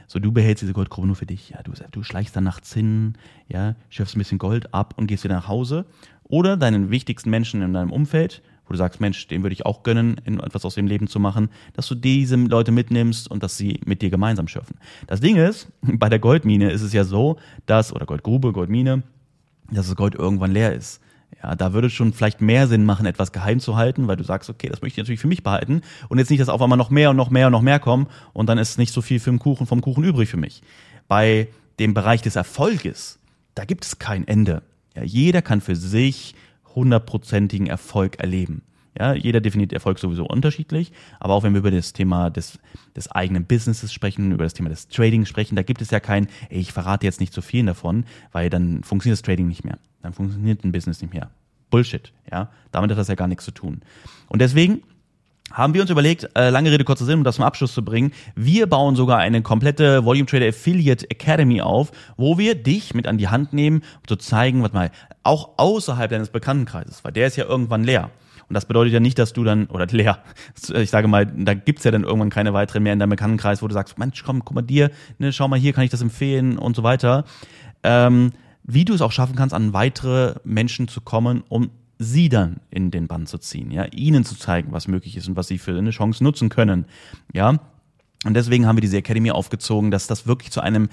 So, 0.08 0.18
du 0.18 0.32
behältst 0.32 0.62
diese 0.62 0.72
Goldgrube 0.72 1.06
nur 1.06 1.14
für 1.14 1.26
dich. 1.26 1.50
Ja, 1.50 1.62
du, 1.62 1.72
du 1.92 2.02
schleichst 2.02 2.34
dann 2.34 2.42
nachts 2.42 2.74
hin, 2.74 3.14
ja, 3.48 3.76
schöpfst 3.88 4.16
ein 4.16 4.18
bisschen 4.18 4.38
Gold 4.38 4.74
ab 4.74 4.94
und 4.96 5.06
gehst 5.06 5.22
wieder 5.22 5.36
nach 5.36 5.46
Hause 5.46 5.86
oder 6.30 6.56
deinen 6.56 6.90
wichtigsten 6.90 7.30
Menschen 7.30 7.62
in 7.62 7.72
deinem 7.72 7.92
Umfeld, 7.92 8.42
wo 8.66 8.72
du 8.72 8.78
sagst, 8.78 9.00
Mensch, 9.00 9.26
den 9.26 9.42
würde 9.42 9.52
ich 9.52 9.66
auch 9.66 9.82
gönnen, 9.82 10.18
etwas 10.25 10.64
aus 10.64 10.76
dem 10.76 10.87
Leben 10.87 11.08
zu 11.08 11.18
machen, 11.18 11.50
dass 11.75 11.88
du 11.88 11.96
diese 11.96 12.37
Leute 12.37 12.70
mitnimmst 12.70 13.28
und 13.28 13.42
dass 13.42 13.56
sie 13.56 13.80
mit 13.84 14.00
dir 14.00 14.10
gemeinsam 14.10 14.46
schürfen. 14.46 14.76
Das 15.08 15.20
Ding 15.20 15.37
ist, 15.37 15.68
bei 15.82 16.08
der 16.08 16.20
Goldmine 16.20 16.70
ist 16.70 16.82
es 16.82 16.92
ja 16.92 17.04
so, 17.04 17.37
dass, 17.66 17.92
oder 17.92 18.06
Goldgrube, 18.06 18.52
Goldmine, 18.52 19.02
dass 19.70 19.88
das 19.88 19.96
Gold 19.96 20.14
irgendwann 20.14 20.52
leer 20.52 20.72
ist. 20.72 21.00
Ja, 21.42 21.54
da 21.54 21.72
würde 21.72 21.87
es 21.87 21.92
schon 21.92 22.12
vielleicht 22.12 22.40
mehr 22.40 22.68
Sinn 22.68 22.84
machen, 22.84 23.06
etwas 23.06 23.32
geheim 23.32 23.60
zu 23.60 23.76
halten, 23.76 24.08
weil 24.08 24.16
du 24.16 24.25
sagst, 24.25 24.50
okay, 24.50 24.68
das 24.68 24.82
möchte 24.82 25.00
ich 25.00 25.04
natürlich 25.04 25.20
für 25.20 25.28
mich 25.28 25.42
behalten 25.42 25.82
und 26.08 26.18
jetzt 26.18 26.30
nicht, 26.30 26.40
dass 26.40 26.49
auf 26.49 26.60
einmal 26.60 26.78
noch 26.78 26.90
mehr 26.90 27.10
und 27.10 27.16
noch 27.16 27.30
mehr 27.30 27.46
und 27.46 27.52
noch 27.52 27.62
mehr 27.62 27.78
kommen 27.78 28.08
und 28.32 28.46
dann 28.49 28.58
ist 28.58 28.78
nicht 28.78 28.92
so 28.92 29.00
viel 29.00 29.18
den 29.20 29.38
Kuchen, 29.38 29.66
vom 29.66 29.80
Kuchen 29.80 30.04
übrig 30.04 30.28
für 30.28 30.37
mich. 30.37 30.62
Bei 31.08 31.49
dem 31.78 31.94
Bereich 31.94 32.22
des 32.22 32.37
Erfolges, 32.37 33.18
da 33.54 33.64
gibt 33.64 33.84
es 33.84 33.99
kein 33.99 34.28
Ende. 34.28 34.62
Ja, 34.94 35.02
jeder 35.02 35.42
kann 35.42 35.61
für 35.61 35.76
sich 35.76 36.35
hundertprozentigen 36.75 37.66
Erfolg 37.66 38.18
erleben. 38.20 38.62
Ja, 38.99 39.14
jeder 39.14 39.40
definiert 39.40 39.73
Erfolg 39.73 39.99
sowieso 39.99 40.26
unterschiedlich, 40.26 40.92
aber 41.20 41.35
auch 41.35 41.44
wenn 41.44 41.52
wir 41.52 41.61
über 41.61 41.70
das 41.70 41.92
Thema 41.92 42.28
des, 42.28 42.59
des 42.97 43.11
eigenen 43.11 43.44
Businesses 43.44 43.92
sprechen, 43.92 44.32
über 44.32 44.42
das 44.44 44.52
Thema 44.52 44.68
des 44.68 44.88
Trading 44.88 45.26
sprechen, 45.26 45.54
da 45.54 45.62
gibt 45.62 45.80
es 45.80 45.90
ja 45.90 46.00
kein, 46.00 46.26
ey, 46.49 46.59
ich 46.59 46.73
verrate 46.73 47.06
jetzt 47.06 47.20
nicht 47.20 47.32
zu 47.32 47.40
viel 47.40 47.64
davon, 47.64 48.04
weil 48.32 48.50
dann 48.50 48.82
funktioniert 48.82 49.18
das 49.18 49.23
Trading 49.23 49.47
nicht 49.47 49.64
mehr. 49.64 49.78
Dann 50.02 50.12
funktioniert 50.12 50.64
ein 50.64 50.73
Business 50.73 51.00
nicht 51.00 51.14
mehr. 51.14 51.30
Bullshit, 51.70 52.12
ja. 52.30 52.50
Damit 52.73 52.90
hat 52.90 52.99
das 52.99 53.09
ja 53.09 53.14
gar 53.14 53.28
nichts 53.28 53.44
zu 53.44 53.52
tun. 53.52 53.80
Und 54.28 54.40
deswegen 54.42 54.82
haben 55.52 55.75
wir 55.75 55.83
uns 55.83 55.90
überlegt, 55.90 56.28
äh, 56.35 56.50
lange 56.50 56.71
Rede, 56.71 56.85
kurzer 56.85 57.04
Sinn, 57.04 57.19
um 57.19 57.25
das 57.25 57.37
zum 57.37 57.45
Abschluss 57.45 57.75
zu 57.75 57.85
bringen. 57.85 58.12
Wir 58.35 58.66
bauen 58.66 58.97
sogar 58.97 59.19
eine 59.19 59.42
komplette 59.42 60.04
Volume 60.04 60.26
Trader 60.26 60.49
Affiliate 60.49 61.11
Academy 61.11 61.61
auf, 61.61 61.92
wo 62.16 62.38
wir 62.38 62.54
dich 62.54 62.95
mit 62.95 63.07
an 63.07 63.19
die 63.19 63.28
Hand 63.28 63.52
nehmen, 63.52 63.78
um 63.78 64.07
zu 64.07 64.16
zeigen, 64.16 64.62
was 64.62 64.73
mal, 64.73 64.90
auch 65.23 65.50
außerhalb 65.57 66.11
deines 66.11 66.30
Bekanntenkreises, 66.30 67.04
weil 67.04 67.12
der 67.12 67.26
ist 67.26 67.37
ja 67.37 67.45
irgendwann 67.45 67.85
leer. 67.85 68.11
Und 68.49 68.54
das 68.54 68.66
bedeutet 68.66 68.92
ja 68.92 69.00
nicht, 69.00 69.19
dass 69.19 69.33
du 69.33 69.45
dann, 69.45 69.66
oder 69.66 69.87
leer, 69.90 70.19
ich 70.75 70.90
sage 70.90 71.09
mal, 71.09 71.25
da 71.26 71.54
gibt's 71.54 71.85
ja 71.85 71.90
dann 71.90 72.04
irgendwann 72.04 72.30
keine 72.30 72.52
weiteren 72.52 72.83
mehr 72.83 72.92
in 72.92 72.99
deinem 72.99 73.11
Bekanntenkreis, 73.11 73.62
wo 73.62 73.69
du 73.69 73.75
sagst, 73.75 73.99
Mensch, 73.99 74.23
komm, 74.25 74.45
guck 74.45 74.54
mal 74.54 74.62
dir, 74.62 74.90
ne, 75.19 75.33
schau 75.33 75.49
mal 75.49 75.59
hier, 75.59 75.73
kann 75.73 75.85
ich 75.85 75.90
das 75.90 76.02
empfehlen 76.02 76.59
und 76.59 76.75
so 76.75 76.83
weiter. 76.83 77.25
Ähm, 77.83 78.33
wie 78.64 78.85
du 78.85 78.95
es 78.95 79.02
auch 79.02 79.12
schaffen 79.12 79.37
kannst, 79.37 79.54
an 79.54 79.73
weitere 79.73 80.35
Menschen 80.45 80.88
zu 80.88 81.00
kommen, 81.00 81.42
um 81.49 81.71
sie 82.02 82.30
dann 82.30 82.61
in 82.71 82.90
den 82.90 83.07
Bann 83.09 83.26
zu 83.26 83.37
ziehen, 83.37 83.71
ja, 83.71 83.85
ihnen 83.85 84.25
zu 84.25 84.35
zeigen, 84.35 84.73
was 84.73 84.88
möglich 84.88 85.19
ist 85.19 85.28
und 85.28 85.37
was 85.37 85.49
sie 85.49 85.59
für 85.59 85.76
eine 85.76 85.90
Chance 85.90 86.25
nutzen 86.25 86.49
können, 86.49 86.87
ja. 87.33 87.61
Und 88.25 88.35
deswegen 88.35 88.66
haben 88.66 88.76
wir 88.76 88.83
diese 88.83 88.99
Academy 88.99 89.30
aufgezogen, 89.30 89.90
dass 89.90 90.07
das 90.07 90.26
wirklich 90.26 90.50
zu 90.50 90.61
einem, 90.61 90.90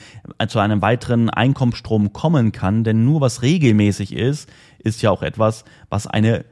zu 0.47 0.59
einem 0.59 0.81
weiteren 0.81 1.29
Einkommensstrom 1.29 2.13
kommen 2.13 2.53
kann. 2.53 2.85
Denn 2.85 3.03
nur 3.03 3.19
was 3.19 3.41
regelmäßig 3.41 4.13
ist, 4.13 4.49
ist 4.79 5.01
ja 5.01 5.11
auch 5.11 5.21
etwas, 5.21 5.65
was 5.89 6.07
eine, 6.07 6.45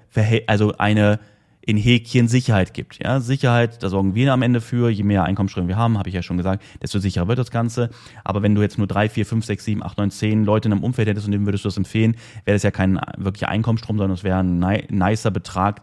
also 0.48 0.76
eine 0.78 1.20
in 1.66 1.78
Häkchen 1.78 2.28
Sicherheit 2.28 2.74
gibt. 2.74 3.04
Ja, 3.04 3.20
Sicherheit, 3.20 3.82
da 3.82 3.90
sorgen 3.90 4.14
wir 4.14 4.32
am 4.32 4.42
Ende 4.42 4.62
für. 4.62 4.90
Je 4.90 5.04
mehr 5.04 5.24
Einkommensströme 5.24 5.68
wir 5.68 5.78
haben, 5.78 5.98
habe 5.98 6.10
ich 6.10 6.16
ja 6.16 6.22
schon 6.22 6.38
gesagt, 6.38 6.64
desto 6.82 7.00
sicherer 7.00 7.28
wird 7.28 7.40
das 7.40 7.52
Ganze. 7.52 7.90
Aber 8.24 8.44
wenn 8.44 8.54
du 8.54 8.62
jetzt 8.62 8.78
nur 8.78 8.88
drei, 8.88 9.10
vier, 9.10 9.26
fünf, 9.26 9.46
sechs, 9.46 9.66
sieben, 9.66 9.84
acht, 9.84 9.98
neun, 9.98 10.12
zehn 10.12 10.46
Leute 10.46 10.68
in 10.68 10.74
einem 10.74 10.84
Umfeld 10.84 11.08
hättest 11.08 11.26
und 11.26 11.32
dem 11.32 11.46
würdest 11.46 11.66
du 11.66 11.68
das 11.68 11.78
empfehlen, 11.78 12.16
wäre 12.46 12.56
das 12.56 12.64
ja 12.64 12.72
kein 12.72 13.00
wirklicher 13.18 13.50
Einkommensstrom, 13.50 13.98
sondern 13.98 14.16
es 14.16 14.24
wäre 14.24 14.40
ein 14.40 14.60
nicer 14.90 15.32
Betrag 15.32 15.82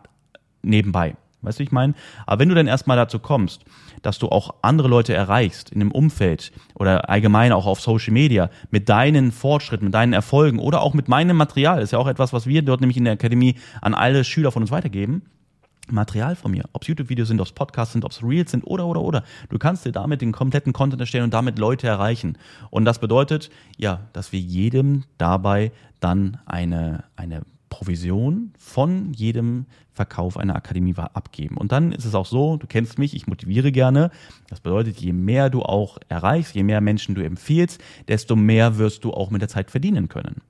nebenbei. 0.62 1.16
Weißt 1.42 1.58
du, 1.58 1.64
ich 1.64 1.72
meine? 1.72 1.94
Aber 2.24 2.38
wenn 2.38 2.48
du 2.48 2.54
dann 2.54 2.68
erstmal 2.68 2.96
dazu 2.96 3.18
kommst, 3.18 3.64
dass 4.02 4.20
du 4.20 4.28
auch 4.28 4.54
andere 4.62 4.86
Leute 4.86 5.12
erreichst 5.12 5.70
in 5.70 5.80
einem 5.80 5.90
Umfeld 5.90 6.52
oder 6.74 7.10
allgemein 7.10 7.50
auch 7.50 7.66
auf 7.66 7.80
Social 7.80 8.12
Media 8.12 8.48
mit 8.70 8.88
deinen 8.88 9.32
Fortschritten, 9.32 9.86
mit 9.86 9.94
deinen 9.94 10.12
Erfolgen 10.12 10.60
oder 10.60 10.80
auch 10.82 10.94
mit 10.94 11.08
meinem 11.08 11.36
Material, 11.36 11.82
ist 11.82 11.92
ja 11.92 11.98
auch 11.98 12.06
etwas, 12.06 12.32
was 12.32 12.46
wir 12.46 12.62
dort 12.62 12.80
nämlich 12.80 12.96
in 12.96 13.04
der 13.04 13.14
Akademie 13.14 13.56
an 13.80 13.94
alle 13.94 14.22
Schüler 14.22 14.52
von 14.52 14.62
uns 14.62 14.70
weitergeben, 14.70 15.22
Material 15.88 16.36
von 16.36 16.50
mir, 16.50 16.64
ob 16.72 16.82
es 16.82 16.88
YouTube-Videos 16.88 17.28
sind, 17.28 17.40
ob 17.40 17.46
es 17.46 17.52
Podcasts 17.52 17.92
sind, 17.92 18.04
ob 18.04 18.12
es 18.12 18.22
Reels 18.22 18.50
sind 18.50 18.64
oder, 18.64 18.86
oder, 18.86 19.00
oder. 19.00 19.24
Du 19.48 19.58
kannst 19.58 19.84
dir 19.84 19.92
damit 19.92 20.20
den 20.20 20.32
kompletten 20.32 20.72
Content 20.72 21.00
erstellen 21.00 21.24
und 21.24 21.34
damit 21.34 21.58
Leute 21.58 21.86
erreichen. 21.86 22.38
Und 22.70 22.84
das 22.84 22.98
bedeutet, 22.98 23.50
ja, 23.76 24.00
dass 24.12 24.32
wir 24.32 24.40
jedem 24.40 25.04
dabei 25.18 25.72
dann 26.00 26.38
eine, 26.46 27.04
eine 27.16 27.42
Provision 27.68 28.52
von 28.58 29.12
jedem 29.14 29.66
Verkauf 29.92 30.36
einer 30.36 30.56
Akademie 30.56 30.94
abgeben. 30.96 31.56
Und 31.56 31.72
dann 31.72 31.92
ist 31.92 32.04
es 32.04 32.14
auch 32.14 32.26
so, 32.26 32.56
du 32.56 32.66
kennst 32.66 32.98
mich, 32.98 33.14
ich 33.14 33.26
motiviere 33.26 33.72
gerne. 33.72 34.10
Das 34.48 34.60
bedeutet, 34.60 34.98
je 34.98 35.12
mehr 35.12 35.50
du 35.50 35.62
auch 35.62 35.98
erreichst, 36.08 36.54
je 36.54 36.62
mehr 36.62 36.80
Menschen 36.80 37.14
du 37.14 37.24
empfiehlst, 37.24 37.82
desto 38.08 38.36
mehr 38.36 38.78
wirst 38.78 39.04
du 39.04 39.12
auch 39.12 39.30
mit 39.30 39.40
der 39.40 39.48
Zeit 39.48 39.70
verdienen 39.70 40.08
können. 40.08 40.42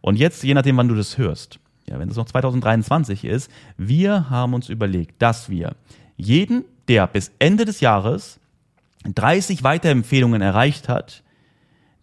Und 0.00 0.16
jetzt, 0.16 0.42
je 0.42 0.54
nachdem, 0.54 0.76
wann 0.76 0.88
du 0.88 0.94
das 0.94 1.18
hörst, 1.18 1.60
ja, 1.88 1.98
wenn 1.98 2.08
es 2.08 2.16
noch 2.16 2.26
2023 2.26 3.24
ist, 3.24 3.50
wir 3.76 4.30
haben 4.30 4.54
uns 4.54 4.68
überlegt, 4.68 5.20
dass 5.20 5.48
wir 5.48 5.74
jeden, 6.16 6.64
der 6.88 7.06
bis 7.06 7.32
Ende 7.38 7.64
des 7.64 7.80
Jahres 7.80 8.40
30 9.04 9.62
Weiterempfehlungen 9.62 10.42
erreicht 10.42 10.88
hat, 10.88 11.22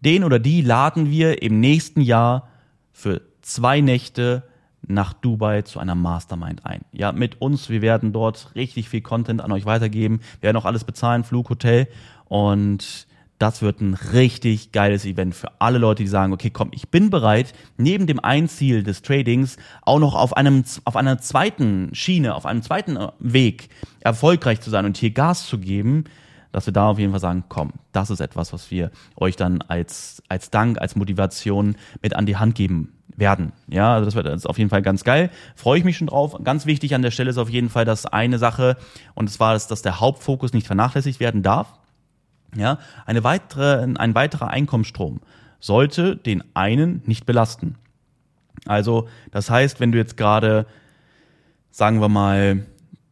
den 0.01 0.23
oder 0.23 0.39
die 0.39 0.61
laden 0.61 1.09
wir 1.09 1.41
im 1.41 1.59
nächsten 1.59 2.01
Jahr 2.01 2.47
für 2.91 3.21
zwei 3.41 3.81
Nächte 3.81 4.43
nach 4.87 5.13
Dubai 5.13 5.63
zu 5.63 5.79
einer 5.79 5.95
Mastermind 5.95 6.65
ein. 6.65 6.81
Ja, 6.91 7.11
mit 7.11 7.41
uns, 7.41 7.69
wir 7.69 7.81
werden 7.81 8.13
dort 8.13 8.51
richtig 8.55 8.89
viel 8.89 9.01
Content 9.01 9.41
an 9.41 9.51
euch 9.51 9.65
weitergeben, 9.65 10.19
wir 10.39 10.47
werden 10.47 10.57
auch 10.57 10.65
alles 10.65 10.83
bezahlen, 10.83 11.23
Flug, 11.23 11.49
Hotel 11.49 11.87
und 12.25 13.07
das 13.39 13.61
wird 13.61 13.81
ein 13.81 13.93
richtig 13.93 14.71
geiles 14.71 15.05
Event 15.05 15.35
für 15.35 15.49
alle 15.59 15.77
Leute, 15.77 16.03
die 16.03 16.09
sagen, 16.09 16.33
okay, 16.33 16.49
komm, 16.49 16.69
ich 16.71 16.89
bin 16.89 17.09
bereit, 17.09 17.53
neben 17.77 18.07
dem 18.07 18.19
ein 18.19 18.47
Ziel 18.47 18.83
des 18.83 19.01
Tradings 19.01 19.57
auch 19.81 19.99
noch 19.99 20.15
auf 20.15 20.37
einem, 20.37 20.63
auf 20.85 20.95
einer 20.95 21.17
zweiten 21.19 21.93
Schiene, 21.93 22.35
auf 22.35 22.45
einem 22.45 22.61
zweiten 22.61 22.95
äh, 22.95 23.09
Weg 23.19 23.69
erfolgreich 23.99 24.61
zu 24.61 24.69
sein 24.69 24.85
und 24.85 24.97
hier 24.97 25.11
Gas 25.11 25.47
zu 25.47 25.57
geben, 25.57 26.05
dass 26.51 26.65
wir 26.65 26.73
da 26.73 26.89
auf 26.89 26.99
jeden 26.99 27.11
Fall 27.11 27.19
sagen, 27.19 27.43
komm, 27.49 27.73
das 27.91 28.09
ist 28.09 28.21
etwas, 28.21 28.53
was 28.53 28.71
wir 28.71 28.91
euch 29.17 29.35
dann 29.35 29.61
als, 29.61 30.23
als 30.29 30.49
Dank, 30.51 30.79
als 30.79 30.95
Motivation 30.95 31.75
mit 32.01 32.15
an 32.15 32.25
die 32.25 32.37
Hand 32.37 32.55
geben 32.55 32.93
werden. 33.17 33.51
Ja, 33.67 33.95
also 33.95 34.05
das 34.05 34.15
wird 34.15 34.25
das 34.25 34.45
auf 34.45 34.57
jeden 34.57 34.69
Fall 34.69 34.81
ganz 34.81 35.03
geil. 35.03 35.29
Freue 35.55 35.79
ich 35.79 35.83
mich 35.83 35.97
schon 35.97 36.07
drauf. 36.07 36.37
Ganz 36.43 36.65
wichtig 36.65 36.95
an 36.95 37.01
der 37.01 37.11
Stelle 37.11 37.29
ist 37.29 37.37
auf 37.37 37.49
jeden 37.49 37.69
Fall, 37.69 37.83
dass 37.83 38.05
eine 38.05 38.37
Sache, 38.37 38.77
und 39.13 39.29
zwar, 39.29 39.53
dass, 39.53 39.67
dass 39.67 39.81
der 39.81 39.99
Hauptfokus 39.99 40.53
nicht 40.53 40.67
vernachlässigt 40.67 41.19
werden 41.19 41.43
darf. 41.43 41.73
Ja, 42.55 42.79
eine 43.05 43.24
weitere, 43.24 43.85
ein 43.97 44.15
weiterer 44.15 44.50
Einkommensstrom 44.50 45.19
sollte 45.59 46.15
den 46.15 46.43
einen 46.53 47.01
nicht 47.05 47.25
belasten. 47.25 47.75
Also, 48.65 49.07
das 49.31 49.50
heißt, 49.50 49.79
wenn 49.79 49.91
du 49.91 49.97
jetzt 49.97 50.17
gerade, 50.17 50.65
sagen 51.71 52.01
wir 52.01 52.09
mal, 52.09 52.65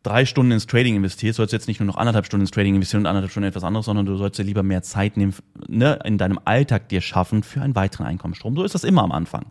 drei 0.03 0.25
Stunden 0.25 0.51
ins 0.51 0.67
Trading 0.67 0.95
investierst, 0.95 1.38
sollst 1.38 1.53
du 1.53 1.55
jetzt 1.55 1.67
nicht 1.67 1.79
nur 1.79 1.88
noch 1.88 1.97
anderthalb 1.97 2.25
Stunden 2.25 2.43
ins 2.43 2.51
Trading 2.51 2.75
investieren 2.75 3.01
und 3.01 3.07
anderthalb 3.07 3.31
Stunden 3.31 3.47
etwas 3.47 3.63
anderes, 3.63 3.85
sondern 3.85 4.05
du 4.05 4.15
sollst 4.17 4.38
dir 4.38 4.43
lieber 4.43 4.63
mehr 4.63 4.83
Zeit 4.83 5.17
nehmen, 5.17 5.33
ne, 5.67 6.00
in 6.03 6.17
deinem 6.17 6.39
Alltag 6.43 6.89
dir 6.89 7.01
schaffen 7.01 7.43
für 7.43 7.62
einen 7.62 7.75
weiteren 7.75 8.05
Einkommensstrom. 8.05 8.55
So 8.55 8.63
ist 8.63 8.75
das 8.75 8.83
immer 8.83 9.03
am 9.03 9.12
Anfang. 9.12 9.45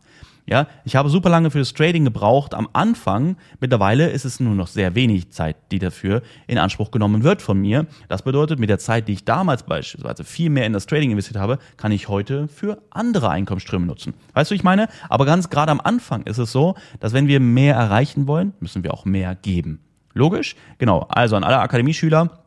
Ja, 0.44 0.66
ich 0.84 0.96
habe 0.96 1.08
super 1.08 1.30
lange 1.30 1.50
für 1.50 1.60
das 1.60 1.72
Trading 1.72 2.04
gebraucht 2.04 2.54
am 2.54 2.68
Anfang. 2.72 3.36
Mittlerweile 3.60 4.10
ist 4.10 4.24
es 4.24 4.40
nur 4.40 4.54
noch 4.54 4.66
sehr 4.66 4.96
wenig 4.96 5.30
Zeit, 5.30 5.56
die 5.70 5.78
dafür 5.78 6.22
in 6.48 6.58
Anspruch 6.58 6.90
genommen 6.90 7.22
wird 7.22 7.42
von 7.42 7.60
mir. 7.60 7.86
Das 8.08 8.22
bedeutet, 8.22 8.58
mit 8.58 8.68
der 8.68 8.80
Zeit, 8.80 9.06
die 9.06 9.12
ich 9.12 9.24
damals 9.24 9.62
beispielsweise 9.62 10.24
viel 10.24 10.50
mehr 10.50 10.66
in 10.66 10.72
das 10.72 10.86
Trading 10.86 11.12
investiert 11.12 11.38
habe, 11.38 11.58
kann 11.76 11.92
ich 11.92 12.08
heute 12.08 12.48
für 12.48 12.82
andere 12.90 13.30
Einkommensströme 13.30 13.86
nutzen. 13.86 14.14
Weißt 14.34 14.50
du, 14.50 14.56
ich 14.56 14.64
meine? 14.64 14.88
Aber 15.08 15.26
ganz 15.26 15.48
gerade 15.48 15.70
am 15.70 15.80
Anfang 15.80 16.22
ist 16.24 16.38
es 16.38 16.50
so, 16.50 16.74
dass 16.98 17.12
wenn 17.12 17.28
wir 17.28 17.38
mehr 17.38 17.76
erreichen 17.76 18.26
wollen, 18.26 18.52
müssen 18.58 18.82
wir 18.82 18.92
auch 18.92 19.04
mehr 19.04 19.36
geben. 19.36 19.80
Logisch? 20.12 20.56
Genau. 20.78 21.06
Also 21.08 21.36
an 21.36 21.44
alle 21.44 21.60
Akademieschüler, 21.60 22.41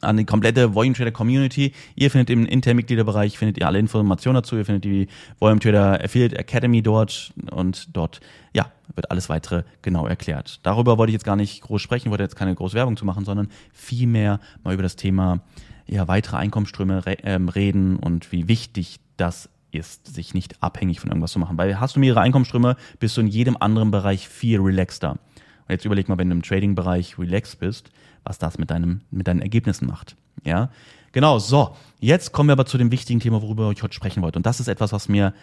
an 0.00 0.16
die 0.16 0.24
komplette 0.24 0.74
Volume 0.74 0.94
Trader 0.94 1.10
Community. 1.10 1.72
Ihr 1.94 2.10
findet 2.10 2.30
im 2.30 2.46
internen 2.46 2.76
Mitgliederbereich 2.76 3.38
findet 3.38 3.58
ihr 3.58 3.66
alle 3.66 3.78
Informationen 3.78 4.36
dazu. 4.36 4.56
Ihr 4.56 4.64
findet 4.64 4.84
die 4.84 5.08
Volume 5.38 5.60
Trader 5.60 6.02
Affiliate 6.02 6.38
Academy 6.38 6.82
dort 6.82 7.32
und 7.50 7.94
dort 7.96 8.20
ja 8.54 8.70
wird 8.94 9.10
alles 9.10 9.28
weitere 9.28 9.62
genau 9.82 10.06
erklärt. 10.06 10.60
Darüber 10.62 10.98
wollte 10.98 11.10
ich 11.10 11.14
jetzt 11.14 11.24
gar 11.24 11.36
nicht 11.36 11.62
groß 11.62 11.80
sprechen, 11.80 12.10
wollte 12.10 12.24
jetzt 12.24 12.36
keine 12.36 12.54
große 12.54 12.74
Werbung 12.74 12.96
zu 12.96 13.04
machen, 13.04 13.24
sondern 13.24 13.48
vielmehr 13.72 14.40
mal 14.64 14.74
über 14.74 14.82
das 14.82 14.96
Thema 14.96 15.40
ja 15.86 16.08
weitere 16.08 16.36
Einkommensströme 16.36 17.06
re 17.06 17.16
ähm, 17.24 17.48
reden 17.48 17.96
und 17.96 18.32
wie 18.32 18.48
wichtig 18.48 19.00
das 19.16 19.48
ist, 19.72 20.12
sich 20.12 20.34
nicht 20.34 20.62
abhängig 20.62 21.00
von 21.00 21.10
irgendwas 21.10 21.32
zu 21.32 21.38
machen. 21.38 21.58
Weil 21.58 21.78
hast 21.78 21.96
du 21.96 22.00
mehrere 22.00 22.20
Einkommensströme, 22.20 22.76
bist 22.98 23.16
du 23.16 23.20
in 23.20 23.26
jedem 23.26 23.56
anderen 23.58 23.90
Bereich 23.90 24.28
viel 24.28 24.60
relaxter. 24.60 25.12
Und 25.12 25.70
jetzt 25.70 25.84
überleg 25.84 26.08
mal, 26.08 26.18
wenn 26.18 26.30
du 26.30 26.36
im 26.36 26.42
Trading-Bereich 26.42 27.18
relaxed 27.18 27.60
bist, 27.60 27.90
was 28.30 28.38
das 28.38 28.58
mit, 28.58 28.70
deinem, 28.70 29.00
mit 29.10 29.26
deinen 29.26 29.42
Ergebnissen 29.42 29.88
macht. 29.88 30.14
Ja, 30.44 30.70
genau. 31.10 31.40
So, 31.40 31.74
jetzt 31.98 32.30
kommen 32.30 32.48
wir 32.48 32.52
aber 32.52 32.64
zu 32.64 32.78
dem 32.78 32.92
wichtigen 32.92 33.18
Thema, 33.18 33.42
worüber 33.42 33.72
ich 33.72 33.82
heute 33.82 33.92
sprechen 33.92 34.22
wollte. 34.22 34.38
Und 34.38 34.46
das 34.46 34.60
ist 34.60 34.68
etwas, 34.68 34.92
was 34.92 35.08
mir 35.08 35.34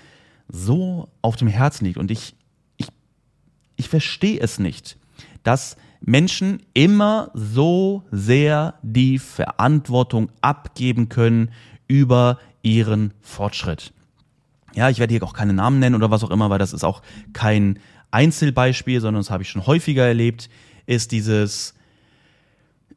so 0.48 1.10
auf 1.22 1.36
dem 1.36 1.50
Herzen 1.50 1.84
liegt. 1.84 1.98
Und 1.98 2.12
ich, 2.12 2.34
ich, 2.77 2.88
ich 3.75 3.89
verstehe 3.89 4.39
es 4.39 4.58
nicht, 4.58 4.96
dass 5.44 5.75
Menschen 6.00 6.62
immer 6.74 7.29
so 7.34 8.03
sehr 8.10 8.75
die 8.84 9.20
Verantwortung 9.20 10.29
abgeben 10.39 11.10
können 11.10 11.51
über 11.89 12.39
ihren 12.62 13.13
Fortschritt. 13.20 13.91
Ja, 14.75 14.89
ich 14.89 15.00
werde 15.00 15.13
hier 15.13 15.24
auch 15.24 15.34
keine 15.34 15.51
Namen 15.51 15.79
nennen 15.79 15.96
oder 15.96 16.10
was 16.10 16.24
auch 16.24 16.32
immer, 16.32 16.50
weil 16.50 16.60
das 16.60 16.72
ist 16.72 16.86
auch 16.86 17.01
kein 17.34 17.79
Einzelbeispiel, 18.12 19.01
sondern 19.01 19.20
das 19.20 19.29
habe 19.29 19.44
ich 19.44 19.50
schon 19.50 19.67
häufiger 19.67 20.06
erlebt 20.06 20.50
ist 20.86 21.12
dieses, 21.12 21.74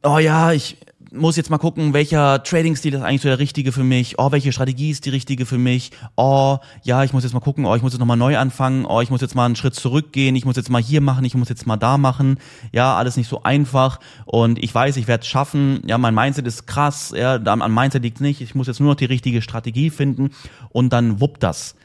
oh 0.03 0.17
ja, 0.17 0.51
ich 0.51 0.77
muss 1.13 1.35
jetzt 1.35 1.49
mal 1.49 1.57
gucken, 1.57 1.93
welcher 1.93 2.41
Trading-Stil 2.41 2.93
ist 2.93 3.01
eigentlich 3.01 3.21
so 3.21 3.27
der 3.27 3.39
richtige 3.39 3.73
für 3.73 3.83
mich, 3.83 4.17
oh, 4.17 4.31
welche 4.31 4.53
Strategie 4.53 4.91
ist 4.91 5.05
die 5.05 5.09
richtige 5.09 5.45
für 5.45 5.57
mich, 5.57 5.91
oh, 6.15 6.57
ja, 6.83 7.03
ich 7.03 7.11
muss 7.11 7.23
jetzt 7.23 7.33
mal 7.33 7.41
gucken, 7.41 7.65
oh, 7.65 7.75
ich 7.75 7.81
muss 7.81 7.91
jetzt 7.91 7.99
nochmal 7.99 8.15
neu 8.15 8.37
anfangen, 8.37 8.85
oh, 8.85 9.01
ich 9.01 9.09
muss 9.09 9.19
jetzt 9.19 9.35
mal 9.35 9.45
einen 9.45 9.57
Schritt 9.57 9.75
zurückgehen, 9.75 10.35
ich 10.37 10.45
muss 10.45 10.55
jetzt 10.55 10.69
mal 10.69 10.81
hier 10.81 11.01
machen, 11.01 11.25
ich 11.25 11.35
muss 11.35 11.49
jetzt 11.49 11.67
mal 11.67 11.75
da 11.75 11.97
machen, 11.97 12.39
ja, 12.71 12.95
alles 12.95 13.17
nicht 13.17 13.27
so 13.27 13.43
einfach. 13.43 13.99
Und 14.25 14.63
ich 14.63 14.73
weiß, 14.73 14.95
ich 14.95 15.07
werde 15.07 15.23
es 15.23 15.27
schaffen, 15.27 15.81
ja, 15.85 15.97
mein 15.97 16.15
Mindset 16.15 16.47
ist 16.47 16.65
krass, 16.65 17.13
ja, 17.15 17.35
am 17.35 17.75
Mindset 17.75 18.03
liegt 18.03 18.21
nicht, 18.21 18.39
ich 18.39 18.55
muss 18.55 18.67
jetzt 18.67 18.79
nur 18.79 18.89
noch 18.89 18.97
die 18.97 19.05
richtige 19.05 19.41
Strategie 19.41 19.89
finden. 19.89 20.31
Und 20.69 20.93
dann 20.93 21.19
wuppt 21.19 21.43
das. 21.43 21.75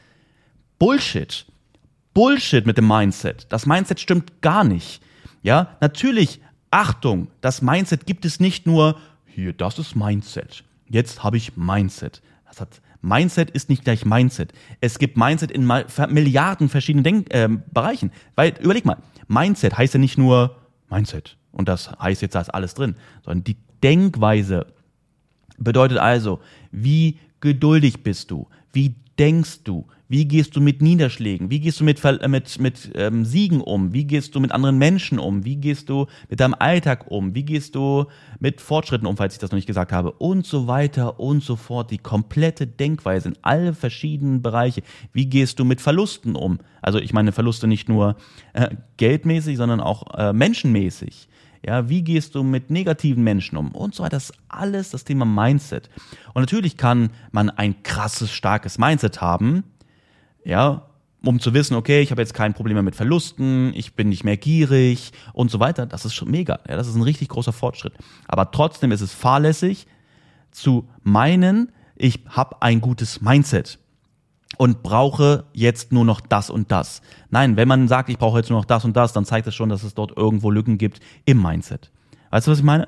Bullshit. 0.79 1.45
Bullshit 2.13 2.65
mit 2.65 2.77
dem 2.77 2.87
Mindset. 2.87 3.47
Das 3.49 3.65
Mindset 3.65 3.99
stimmt 3.99 4.41
gar 4.41 4.63
nicht. 4.63 5.01
Ja, 5.43 5.75
natürlich 5.81 6.39
Achtung, 6.71 7.29
das 7.41 7.61
Mindset 7.61 8.05
gibt 8.05 8.25
es 8.25 8.39
nicht 8.39 8.65
nur, 8.65 8.97
hier, 9.25 9.53
das 9.53 9.79
ist 9.79 9.95
Mindset. 9.95 10.63
Jetzt 10.89 11.23
habe 11.23 11.37
ich 11.37 11.55
Mindset. 11.55 12.21
Das 12.47 12.61
hat, 12.61 12.81
Mindset 13.01 13.51
ist 13.51 13.69
nicht 13.69 13.83
gleich 13.83 14.05
Mindset. 14.05 14.53
Es 14.81 14.99
gibt 14.99 15.17
Mindset 15.17 15.51
in 15.51 15.65
Milliarden 15.65 16.69
verschiedenen 16.69 17.03
Denk 17.03 17.33
äh, 17.33 17.47
Bereichen. 17.71 18.11
Weil, 18.35 18.55
überleg 18.59 18.85
mal, 18.85 18.97
Mindset 19.27 19.77
heißt 19.77 19.93
ja 19.93 19.99
nicht 19.99 20.17
nur 20.17 20.55
Mindset. 20.89 21.37
Und 21.51 21.67
das 21.67 21.91
heißt 21.99 22.21
jetzt, 22.21 22.35
da 22.35 22.41
ist 22.41 22.49
alles 22.49 22.73
drin. 22.73 22.95
Sondern 23.23 23.43
die 23.43 23.57
Denkweise 23.83 24.67
bedeutet 25.57 25.97
also, 25.97 26.39
wie 26.71 27.19
geduldig 27.39 28.03
bist 28.03 28.31
du? 28.31 28.47
Wie 28.73 28.95
denkst 29.19 29.63
du? 29.63 29.87
Wie 30.09 30.25
gehst 30.25 30.55
du 30.55 30.61
mit 30.61 30.81
Niederschlägen? 30.81 31.49
Wie 31.49 31.59
gehst 31.59 31.81
du 31.81 31.83
mit, 31.83 32.03
äh, 32.05 32.27
mit, 32.29 32.59
mit 32.59 32.91
ähm, 32.95 33.25
Siegen 33.25 33.59
um? 33.59 33.91
Wie 33.91 34.05
gehst 34.05 34.33
du 34.35 34.39
mit 34.39 34.53
anderen 34.53 34.77
Menschen 34.77 35.19
um? 35.19 35.43
Wie 35.43 35.57
gehst 35.57 35.89
du 35.89 36.07
mit 36.29 36.39
deinem 36.39 36.55
Alltag 36.57 37.11
um? 37.11 37.35
Wie 37.35 37.43
gehst 37.43 37.75
du 37.75 38.05
mit 38.39 38.61
Fortschritten 38.61 39.05
um, 39.05 39.17
falls 39.17 39.33
ich 39.33 39.39
das 39.39 39.51
noch 39.51 39.57
nicht 39.57 39.67
gesagt 39.67 39.91
habe? 39.91 40.11
Und 40.13 40.45
so 40.45 40.67
weiter 40.67 41.19
und 41.19 41.43
so 41.43 41.57
fort. 41.57 41.91
Die 41.91 41.97
komplette 41.97 42.67
Denkweise 42.67 43.29
in 43.29 43.37
alle 43.41 43.73
verschiedenen 43.73 44.41
Bereiche. 44.41 44.81
Wie 45.11 45.25
gehst 45.25 45.59
du 45.59 45.65
mit 45.65 45.81
Verlusten 45.81 46.35
um? 46.35 46.59
Also 46.81 46.99
ich 46.99 47.11
meine 47.11 47.33
Verluste 47.33 47.67
nicht 47.67 47.89
nur 47.89 48.15
äh, 48.53 48.69
geldmäßig, 48.95 49.57
sondern 49.57 49.81
auch 49.81 50.03
äh, 50.17 50.31
menschenmäßig. 50.31 51.27
Ja, 51.65 51.89
wie 51.89 52.03
gehst 52.03 52.35
du 52.35 52.43
mit 52.43 52.69
negativen 52.69 53.23
Menschen 53.23 53.57
um 53.57 53.71
und 53.71 53.95
so 53.95 54.03
weiter. 54.03 54.17
Das 54.17 54.29
ist 54.29 54.37
alles 54.47 54.91
das 54.91 55.03
Thema 55.03 55.25
Mindset. 55.25 55.89
Und 56.33 56.41
natürlich 56.41 56.77
kann 56.77 57.09
man 57.31 57.49
ein 57.49 57.83
krasses, 57.83 58.31
starkes 58.31 58.77
Mindset 58.77 59.21
haben, 59.21 59.63
ja, 60.43 60.87
um 61.23 61.39
zu 61.39 61.53
wissen, 61.53 61.75
okay, 61.75 62.01
ich 62.01 62.11
habe 62.11 62.21
jetzt 62.21 62.33
kein 62.33 62.53
Problem 62.53 62.75
mehr 62.75 62.83
mit 62.83 62.95
Verlusten, 62.95 63.73
ich 63.73 63.95
bin 63.95 64.09
nicht 64.09 64.23
mehr 64.23 64.37
gierig 64.37 65.11
und 65.33 65.51
so 65.51 65.59
weiter. 65.59 65.85
Das 65.85 66.05
ist 66.05 66.13
schon 66.13 66.31
mega. 66.31 66.59
Ja, 66.69 66.75
das 66.75 66.87
ist 66.87 66.95
ein 66.95 67.01
richtig 67.01 67.29
großer 67.29 67.53
Fortschritt. 67.53 67.93
Aber 68.27 68.51
trotzdem 68.51 68.91
ist 68.91 69.01
es 69.01 69.13
fahrlässig 69.13 69.87
zu 70.51 70.87
meinen, 71.03 71.71
ich 71.95 72.21
habe 72.29 72.61
ein 72.61 72.79
gutes 72.79 73.21
Mindset 73.21 73.79
und 74.57 74.83
brauche 74.83 75.45
jetzt 75.53 75.91
nur 75.91 76.05
noch 76.05 76.21
das 76.21 76.49
und 76.49 76.71
das. 76.71 77.01
Nein, 77.29 77.57
wenn 77.57 77.67
man 77.67 77.87
sagt, 77.87 78.09
ich 78.09 78.17
brauche 78.17 78.39
jetzt 78.39 78.49
nur 78.49 78.59
noch 78.59 78.65
das 78.65 78.85
und 78.85 78.95
das, 78.95 79.13
dann 79.13 79.25
zeigt 79.25 79.47
es 79.47 79.55
schon, 79.55 79.69
dass 79.69 79.83
es 79.83 79.93
dort 79.93 80.15
irgendwo 80.17 80.51
Lücken 80.51 80.77
gibt 80.77 80.99
im 81.25 81.41
Mindset. 81.41 81.91
Weißt 82.31 82.47
du, 82.47 82.51
was 82.51 82.59
ich 82.59 82.63
meine? 82.63 82.87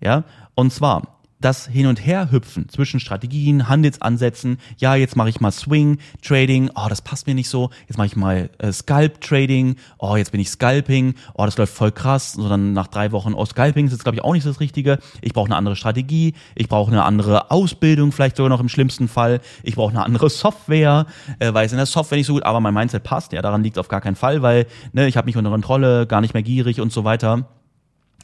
Ja, 0.00 0.24
und 0.54 0.72
zwar 0.72 1.20
das 1.40 1.66
Hin- 1.66 1.86
und 1.86 2.04
Her-Hüpfen 2.04 2.68
zwischen 2.68 3.00
Strategien, 3.00 3.68
Handelsansätzen, 3.68 4.58
ja, 4.78 4.94
jetzt 4.94 5.16
mache 5.16 5.28
ich 5.28 5.40
mal 5.40 5.50
Swing, 5.50 5.98
Trading, 6.22 6.70
oh, 6.74 6.86
das 6.88 7.02
passt 7.02 7.26
mir 7.26 7.34
nicht 7.34 7.48
so, 7.48 7.70
jetzt 7.86 7.98
mache 7.98 8.06
ich 8.06 8.16
mal 8.16 8.50
äh, 8.58 8.72
Scalp-Trading, 8.72 9.76
oh, 9.98 10.16
jetzt 10.16 10.32
bin 10.32 10.40
ich 10.40 10.48
Scalping, 10.48 11.14
oh, 11.34 11.44
das 11.44 11.58
läuft 11.58 11.74
voll 11.74 11.92
krass, 11.92 12.32
so 12.32 12.48
dann 12.48 12.72
nach 12.72 12.86
drei 12.86 13.12
Wochen, 13.12 13.34
oh, 13.34 13.44
Scalping 13.44 13.86
ist 13.86 13.92
jetzt, 13.92 14.04
glaube 14.04 14.16
ich, 14.16 14.24
auch 14.24 14.32
nicht 14.32 14.46
das 14.46 14.60
Richtige, 14.60 14.98
ich 15.20 15.32
brauche 15.32 15.46
eine 15.46 15.56
andere 15.56 15.76
Strategie, 15.76 16.34
ich 16.54 16.68
brauche 16.68 16.90
eine 16.90 17.04
andere 17.04 17.50
Ausbildung, 17.50 18.12
vielleicht 18.12 18.36
sogar 18.36 18.48
noch 18.48 18.60
im 18.60 18.68
schlimmsten 18.68 19.08
Fall, 19.08 19.40
ich 19.62 19.74
brauche 19.74 19.90
eine 19.90 20.04
andere 20.04 20.30
Software, 20.30 21.06
äh, 21.40 21.52
weil 21.52 21.66
es 21.66 21.72
in 21.72 21.78
der 21.78 21.86
Software 21.86 22.16
nicht 22.16 22.26
so 22.26 22.34
gut, 22.34 22.44
aber 22.44 22.60
mein 22.60 22.74
Mindset 22.74 23.02
passt, 23.02 23.32
ja, 23.32 23.42
daran 23.42 23.62
liegt 23.62 23.78
auf 23.78 23.88
gar 23.88 24.00
keinen 24.00 24.16
Fall, 24.16 24.40
weil 24.40 24.66
ne, 24.92 25.06
ich 25.08 25.16
habe 25.16 25.26
mich 25.26 25.36
unter 25.36 25.50
Kontrolle, 25.50 26.06
gar 26.06 26.20
nicht 26.20 26.32
mehr 26.32 26.42
gierig 26.42 26.80
und 26.80 26.92
so 26.92 27.04
weiter, 27.04 27.48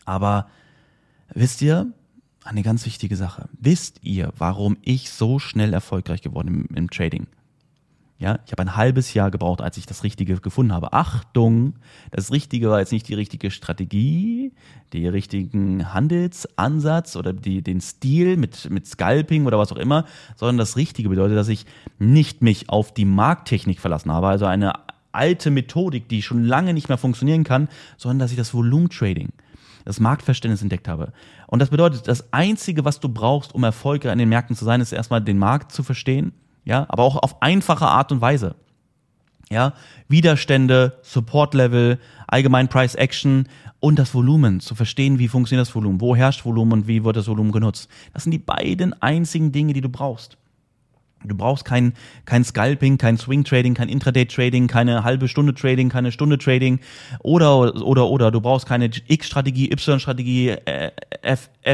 aber 0.06 0.46
wisst 1.34 1.60
ihr, 1.60 1.92
eine 2.44 2.62
ganz 2.62 2.86
wichtige 2.86 3.16
Sache. 3.16 3.48
Wisst 3.58 4.00
ihr, 4.02 4.32
warum 4.38 4.76
ich 4.82 5.10
so 5.10 5.38
schnell 5.38 5.72
erfolgreich 5.72 6.22
geworden 6.22 6.66
im, 6.70 6.76
im 6.76 6.90
Trading? 6.90 7.26
Ja, 8.20 8.38
ich 8.44 8.52
habe 8.52 8.60
ein 8.60 8.76
halbes 8.76 9.14
Jahr 9.14 9.30
gebraucht, 9.30 9.62
als 9.62 9.78
ich 9.78 9.86
das 9.86 10.04
Richtige 10.04 10.36
gefunden 10.36 10.74
habe. 10.74 10.92
Achtung, 10.92 11.76
das 12.10 12.30
Richtige 12.30 12.68
war 12.68 12.78
jetzt 12.78 12.92
nicht 12.92 13.08
die 13.08 13.14
richtige 13.14 13.50
Strategie, 13.50 14.52
die 14.92 15.08
richtigen 15.08 15.94
Handelsansatz 15.94 17.16
oder 17.16 17.32
die, 17.32 17.62
den 17.62 17.80
Stil 17.80 18.36
mit, 18.36 18.68
mit 18.68 18.86
Scalping 18.86 19.46
oder 19.46 19.58
was 19.58 19.72
auch 19.72 19.78
immer, 19.78 20.04
sondern 20.36 20.58
das 20.58 20.76
Richtige 20.76 21.08
bedeutet, 21.08 21.38
dass 21.38 21.48
ich 21.48 21.64
nicht 21.98 22.42
mich 22.42 22.68
auf 22.68 22.92
die 22.92 23.06
Markttechnik 23.06 23.80
verlassen 23.80 24.12
habe, 24.12 24.28
also 24.28 24.44
eine 24.44 24.74
alte 25.12 25.50
Methodik, 25.50 26.06
die 26.10 26.20
schon 26.20 26.44
lange 26.44 26.74
nicht 26.74 26.90
mehr 26.90 26.98
funktionieren 26.98 27.44
kann, 27.44 27.68
sondern 27.96 28.18
dass 28.18 28.32
ich 28.32 28.36
das 28.36 28.52
Volumentrading, 28.52 29.30
das 29.84 30.00
Marktverständnis 30.00 30.62
entdeckt 30.62 30.88
habe. 30.88 31.12
Und 31.46 31.60
das 31.60 31.70
bedeutet, 31.70 32.08
das 32.08 32.32
Einzige, 32.32 32.84
was 32.84 33.00
du 33.00 33.08
brauchst, 33.08 33.54
um 33.54 33.64
erfolgreich 33.64 34.12
an 34.12 34.18
den 34.18 34.28
Märkten 34.28 34.56
zu 34.56 34.64
sein, 34.64 34.80
ist 34.80 34.92
erstmal 34.92 35.20
den 35.20 35.38
Markt 35.38 35.72
zu 35.72 35.82
verstehen, 35.82 36.32
ja, 36.64 36.86
aber 36.88 37.02
auch 37.02 37.16
auf 37.16 37.42
einfache 37.42 37.86
Art 37.86 38.12
und 38.12 38.20
Weise. 38.20 38.54
Ja, 39.50 39.72
Widerstände, 40.06 40.98
Support 41.02 41.54
Level, 41.54 41.98
allgemein 42.28 42.68
Price 42.68 42.94
Action 42.94 43.48
und 43.80 43.98
das 43.98 44.14
Volumen, 44.14 44.60
zu 44.60 44.76
verstehen, 44.76 45.18
wie 45.18 45.26
funktioniert 45.26 45.66
das 45.66 45.74
Volumen, 45.74 46.00
wo 46.00 46.14
herrscht 46.14 46.44
Volumen 46.44 46.72
und 46.72 46.86
wie 46.86 47.02
wird 47.02 47.16
das 47.16 47.26
Volumen 47.26 47.50
genutzt. 47.50 47.90
Das 48.12 48.22
sind 48.22 48.30
die 48.30 48.38
beiden 48.38 48.92
einzigen 49.02 49.50
Dinge, 49.50 49.72
die 49.72 49.80
du 49.80 49.88
brauchst. 49.88 50.36
Du 51.22 51.36
brauchst 51.36 51.66
kein, 51.66 51.92
kein 52.24 52.44
Scalping, 52.44 52.96
kein 52.96 53.18
Swing 53.18 53.44
Trading, 53.44 53.74
kein 53.74 53.90
Intraday 53.90 54.24
Trading, 54.24 54.68
keine 54.68 55.04
halbe 55.04 55.28
Stunde 55.28 55.54
Trading, 55.54 55.90
keine 55.90 56.12
Stunde 56.12 56.38
Trading 56.38 56.80
oder, 57.20 57.76
oder, 57.84 58.08
oder. 58.08 58.30
Du 58.30 58.40
brauchst 58.40 58.66
keine 58.66 58.90
X-Strategie, 59.06 59.70
Y-Strategie, 59.70 60.50
äh, 60.50 60.90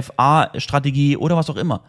FA-Strategie 0.02 1.16
oder 1.16 1.36
was 1.36 1.48
auch 1.48 1.56
immer. 1.56 1.82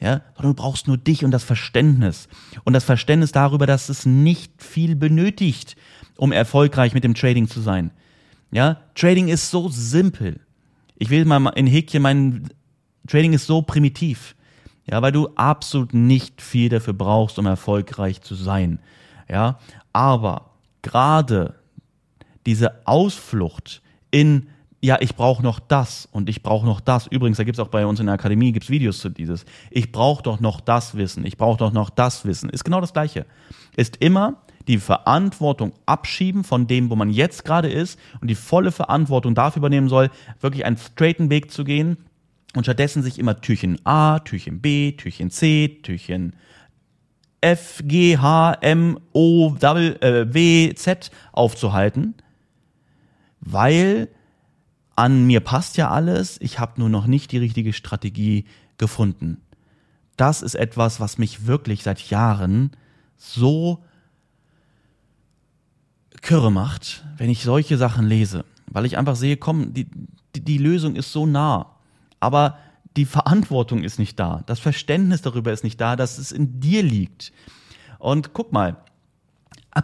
Ja, 0.00 0.22
sondern 0.36 0.54
du 0.56 0.62
brauchst 0.62 0.88
nur 0.88 0.96
dich 0.96 1.24
und 1.24 1.30
das 1.30 1.44
Verständnis. 1.44 2.28
Und 2.64 2.72
das 2.72 2.84
Verständnis 2.84 3.32
darüber, 3.32 3.66
dass 3.66 3.88
es 3.88 4.04
nicht 4.06 4.62
viel 4.62 4.96
benötigt, 4.96 5.76
um 6.16 6.32
erfolgreich 6.32 6.94
mit 6.94 7.04
dem 7.04 7.14
Trading 7.14 7.48
zu 7.48 7.60
sein. 7.60 7.90
Ja, 8.50 8.78
Trading 8.94 9.28
ist 9.28 9.50
so 9.50 9.68
simpel. 9.68 10.40
Ich 10.96 11.10
will 11.10 11.24
mal 11.24 11.48
in 11.50 11.66
Häkchen 11.66 12.02
meinen, 12.02 12.50
Trading 13.08 13.32
ist 13.32 13.46
so 13.46 13.62
primitiv. 13.62 14.34
Ja, 14.84 15.00
weil 15.00 15.12
du 15.12 15.28
absolut 15.36 15.94
nicht 15.94 16.42
viel 16.42 16.68
dafür 16.68 16.94
brauchst, 16.94 17.38
um 17.38 17.46
erfolgreich 17.46 18.20
zu 18.20 18.34
sein. 18.34 18.80
Ja, 19.28 19.58
aber 19.92 20.50
gerade 20.82 21.54
diese 22.46 22.86
Ausflucht 22.86 23.82
in 24.10 24.48
ja, 24.84 24.98
ich 25.00 25.14
brauche 25.14 25.44
noch 25.44 25.60
das 25.60 26.08
und 26.10 26.28
ich 26.28 26.42
brauche 26.42 26.66
noch 26.66 26.80
das. 26.80 27.06
Übrigens, 27.06 27.36
da 27.36 27.44
gibt's 27.44 27.60
auch 27.60 27.68
bei 27.68 27.86
uns 27.86 28.00
in 28.00 28.06
der 28.06 28.16
Akademie 28.16 28.50
gibt's 28.50 28.68
Videos 28.68 28.98
zu 28.98 29.10
dieses. 29.10 29.44
Ich 29.70 29.92
brauche 29.92 30.24
doch 30.24 30.40
noch 30.40 30.60
das 30.60 30.96
Wissen, 30.96 31.24
ich 31.24 31.36
brauche 31.36 31.56
doch 31.56 31.72
noch 31.72 31.88
das 31.88 32.24
Wissen. 32.24 32.50
Ist 32.50 32.64
genau 32.64 32.80
das 32.80 32.92
Gleiche. 32.92 33.24
Ist 33.76 33.98
immer 33.98 34.42
die 34.66 34.78
Verantwortung 34.78 35.72
abschieben 35.86 36.42
von 36.42 36.66
dem, 36.66 36.90
wo 36.90 36.96
man 36.96 37.10
jetzt 37.10 37.44
gerade 37.44 37.70
ist 37.70 37.96
und 38.20 38.28
die 38.28 38.34
volle 38.34 38.72
Verantwortung 38.72 39.36
dafür 39.36 39.60
übernehmen 39.60 39.88
soll, 39.88 40.10
wirklich 40.40 40.64
einen 40.64 40.76
straighten 40.76 41.30
Weg 41.30 41.52
zu 41.52 41.62
gehen 41.62 41.96
und 42.54 42.64
stattdessen 42.64 43.02
sich 43.02 43.18
immer 43.18 43.40
Türchen 43.40 43.84
A, 43.84 44.18
Türchen 44.20 44.60
B, 44.60 44.92
Türchen 44.92 45.30
C, 45.30 45.80
Türchen 45.82 46.36
F, 47.40 47.82
G, 47.84 48.18
H, 48.18 48.58
M, 48.60 48.98
O, 49.12 49.56
W, 49.58 49.88
äh, 50.00 50.32
W, 50.32 50.74
Z 50.74 51.10
aufzuhalten, 51.32 52.14
weil 53.40 54.08
an 54.94 55.26
mir 55.26 55.40
passt 55.40 55.76
ja 55.76 55.90
alles, 55.90 56.40
ich 56.40 56.58
habe 56.58 56.80
nur 56.80 56.88
noch 56.88 57.06
nicht 57.06 57.32
die 57.32 57.38
richtige 57.38 57.72
Strategie 57.72 58.44
gefunden. 58.78 59.40
Das 60.16 60.42
ist 60.42 60.54
etwas, 60.54 61.00
was 61.00 61.18
mich 61.18 61.46
wirklich 61.46 61.82
seit 61.82 62.10
Jahren 62.10 62.70
so 63.16 63.82
kürre 66.20 66.52
macht, 66.52 67.04
wenn 67.16 67.30
ich 67.30 67.42
solche 67.42 67.78
Sachen 67.78 68.06
lese, 68.06 68.44
weil 68.66 68.84
ich 68.84 68.98
einfach 68.98 69.16
sehe, 69.16 69.36
komm, 69.36 69.72
die, 69.74 69.88
die, 70.36 70.44
die 70.44 70.58
Lösung 70.58 70.94
ist 70.94 71.10
so 71.10 71.26
nah 71.26 71.71
aber 72.22 72.58
die 72.96 73.04
Verantwortung 73.04 73.82
ist 73.82 73.98
nicht 73.98 74.18
da. 74.20 74.42
Das 74.46 74.60
Verständnis 74.60 75.22
darüber 75.22 75.52
ist 75.52 75.64
nicht 75.64 75.80
da, 75.80 75.96
dass 75.96 76.18
es 76.18 76.30
in 76.30 76.60
dir 76.60 76.82
liegt. 76.82 77.32
Und 77.98 78.32
guck 78.32 78.52
mal, 78.52 78.76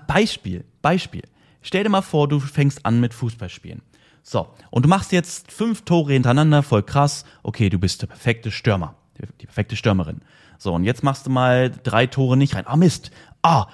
Beispiel, 0.07 0.64
Beispiel. 0.83 1.22
Stell 1.62 1.83
dir 1.83 1.90
mal 1.90 2.03
vor, 2.03 2.29
du 2.29 2.38
fängst 2.38 2.87
an 2.87 3.01
mit 3.01 3.14
Fußballspielen. 3.14 3.83
So, 4.22 4.48
und 4.70 4.85
du 4.85 4.88
machst 4.88 5.11
jetzt 5.12 5.51
fünf 5.51 5.83
Tore 5.83 6.12
hintereinander, 6.12 6.62
voll 6.62 6.83
krass. 6.83 7.24
Okay, 7.42 7.70
du 7.70 7.79
bist 7.79 8.03
der 8.03 8.09
perfekte 8.09 8.51
Stürmer, 8.51 8.94
die 9.40 9.46
perfekte 9.46 9.74
Stürmerin. 9.74 10.20
So, 10.59 10.74
und 10.74 10.85
jetzt 10.85 11.03
machst 11.03 11.27
du 11.27 11.31
mal 11.31 11.70
drei 11.70 12.07
Tore 12.07 12.37
nicht 12.37 12.55
rein. 12.55 12.66
Ah, 12.66 12.77
Mist. 12.77 13.11
Ah, 13.42 13.66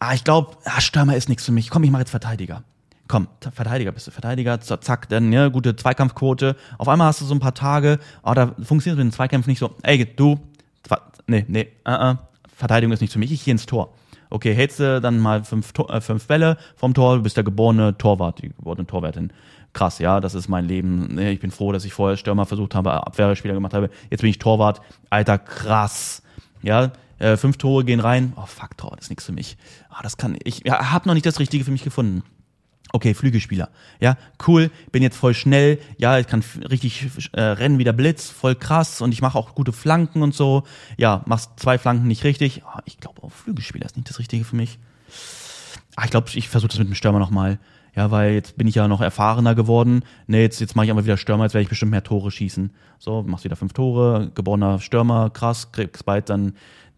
ah 0.00 0.14
ich 0.14 0.24
glaube, 0.24 0.56
ah, 0.64 0.80
Stürmer 0.80 1.16
ist 1.16 1.28
nichts 1.28 1.44
für 1.44 1.52
mich. 1.52 1.70
Komm, 1.70 1.84
ich 1.84 1.90
mache 1.90 2.02
jetzt 2.02 2.10
Verteidiger. 2.10 2.64
Komm, 3.08 3.28
Verteidiger 3.40 3.92
bist 3.92 4.06
du, 4.06 4.10
Verteidiger, 4.10 4.60
zack, 4.60 5.08
dann, 5.08 5.32
ja, 5.32 5.48
gute 5.48 5.76
Zweikampfquote. 5.76 6.56
Auf 6.78 6.88
einmal 6.88 7.08
hast 7.08 7.20
du 7.20 7.24
so 7.24 7.34
ein 7.34 7.40
paar 7.40 7.54
Tage, 7.54 7.98
oh, 8.22 8.34
da 8.34 8.54
funktioniert 8.62 8.98
mit 8.98 9.06
den 9.06 9.12
Zweikämpfen 9.12 9.50
nicht 9.50 9.58
so, 9.58 9.70
ey, 9.82 10.04
du, 10.04 10.40
nee, 11.26 11.44
nee, 11.48 11.68
uh 11.86 11.90
-uh, 11.90 12.18
Verteidigung 12.54 12.92
ist 12.92 13.00
nicht 13.00 13.12
für 13.12 13.18
mich, 13.18 13.32
ich 13.32 13.44
gehe 13.44 13.52
ins 13.52 13.66
Tor. 13.66 13.92
Okay, 14.30 14.54
hältst 14.54 14.80
du 14.80 15.00
dann 15.00 15.18
mal 15.18 15.44
fünf, 15.44 15.72
äh, 15.88 16.00
fünf 16.00 16.26
Bälle 16.26 16.56
vom 16.76 16.94
Tor, 16.94 17.16
du 17.16 17.22
bist 17.22 17.36
der 17.36 17.44
geborene 17.44 17.96
Torwart, 17.96 18.42
die 18.42 18.48
geborene 18.48 18.86
Torwärtin. 18.86 19.32
Krass, 19.72 19.98
ja, 19.98 20.20
das 20.20 20.34
ist 20.34 20.48
mein 20.48 20.66
Leben. 20.66 21.18
Ich 21.18 21.40
bin 21.40 21.50
froh, 21.50 21.72
dass 21.72 21.84
ich 21.84 21.92
vorher 21.92 22.16
Stürmer 22.16 22.46
versucht 22.46 22.74
habe, 22.76 22.92
Abwehrspieler 22.92 23.54
gemacht 23.54 23.74
habe. 23.74 23.90
Jetzt 24.08 24.20
bin 24.20 24.30
ich 24.30 24.38
Torwart. 24.38 24.80
Alter, 25.10 25.36
krass. 25.36 26.22
Ja, 26.62 26.92
äh, 27.18 27.36
fünf 27.36 27.58
Tore 27.58 27.84
gehen 27.84 28.00
rein. 28.00 28.32
Oh, 28.36 28.46
fuck, 28.46 28.76
Tor, 28.76 28.92
das 28.96 29.06
ist 29.06 29.10
nichts 29.10 29.24
für 29.24 29.32
mich. 29.32 29.56
Ah, 29.90 30.00
das 30.02 30.16
kann 30.16 30.36
ich. 30.42 30.62
Ja, 30.64 30.92
hab 30.92 31.06
noch 31.06 31.14
nicht 31.14 31.26
das 31.26 31.40
Richtige 31.40 31.64
für 31.64 31.72
mich 31.72 31.82
gefunden. 31.82 32.22
Okay, 32.94 33.12
Flügelspieler. 33.12 33.70
Ja, 33.98 34.16
cool, 34.46 34.70
bin 34.92 35.02
jetzt 35.02 35.16
voll 35.16 35.34
schnell. 35.34 35.80
Ja, 35.98 36.20
ich 36.20 36.28
kann 36.28 36.44
richtig 36.70 37.08
äh, 37.32 37.40
rennen 37.40 37.80
wie 37.80 37.82
der 37.82 37.92
Blitz, 37.92 38.30
voll 38.30 38.54
krass 38.54 39.00
und 39.00 39.12
ich 39.12 39.20
mache 39.20 39.36
auch 39.36 39.56
gute 39.56 39.72
Flanken 39.72 40.22
und 40.22 40.32
so. 40.32 40.62
Ja, 40.96 41.24
machst 41.26 41.50
zwei 41.56 41.76
Flanken 41.76 42.06
nicht 42.06 42.22
richtig. 42.22 42.62
Oh, 42.64 42.78
ich 42.84 42.98
glaube, 42.98 43.20
auch 43.24 43.32
Flügelspieler 43.32 43.86
ist 43.86 43.96
nicht 43.96 44.08
das 44.08 44.20
Richtige 44.20 44.44
für 44.44 44.54
mich. 44.54 44.78
Ah, 45.96 46.04
ich 46.04 46.12
glaube, 46.12 46.30
ich 46.34 46.48
versuche 46.48 46.68
das 46.68 46.78
mit 46.78 46.86
dem 46.86 46.94
Stürmer 46.94 47.18
nochmal. 47.18 47.58
Ja, 47.96 48.12
weil 48.12 48.34
jetzt 48.34 48.56
bin 48.56 48.68
ich 48.68 48.76
ja 48.76 48.86
noch 48.86 49.00
erfahrener 49.00 49.56
geworden. 49.56 50.04
Ne, 50.28 50.42
jetzt, 50.42 50.60
jetzt 50.60 50.76
mache 50.76 50.86
ich 50.86 50.92
aber 50.92 51.04
wieder 51.04 51.16
Stürmer, 51.16 51.42
jetzt 51.42 51.54
werde 51.54 51.64
ich 51.64 51.68
bestimmt 51.68 51.90
mehr 51.90 52.04
Tore 52.04 52.30
schießen. 52.30 52.70
So, 53.00 53.24
machst 53.24 53.44
wieder 53.44 53.56
fünf 53.56 53.72
Tore, 53.72 54.30
geborener 54.36 54.78
Stürmer, 54.78 55.30
krass, 55.30 55.72
kriegst 55.72 56.06
bald 56.06 56.30
dann 56.30 56.54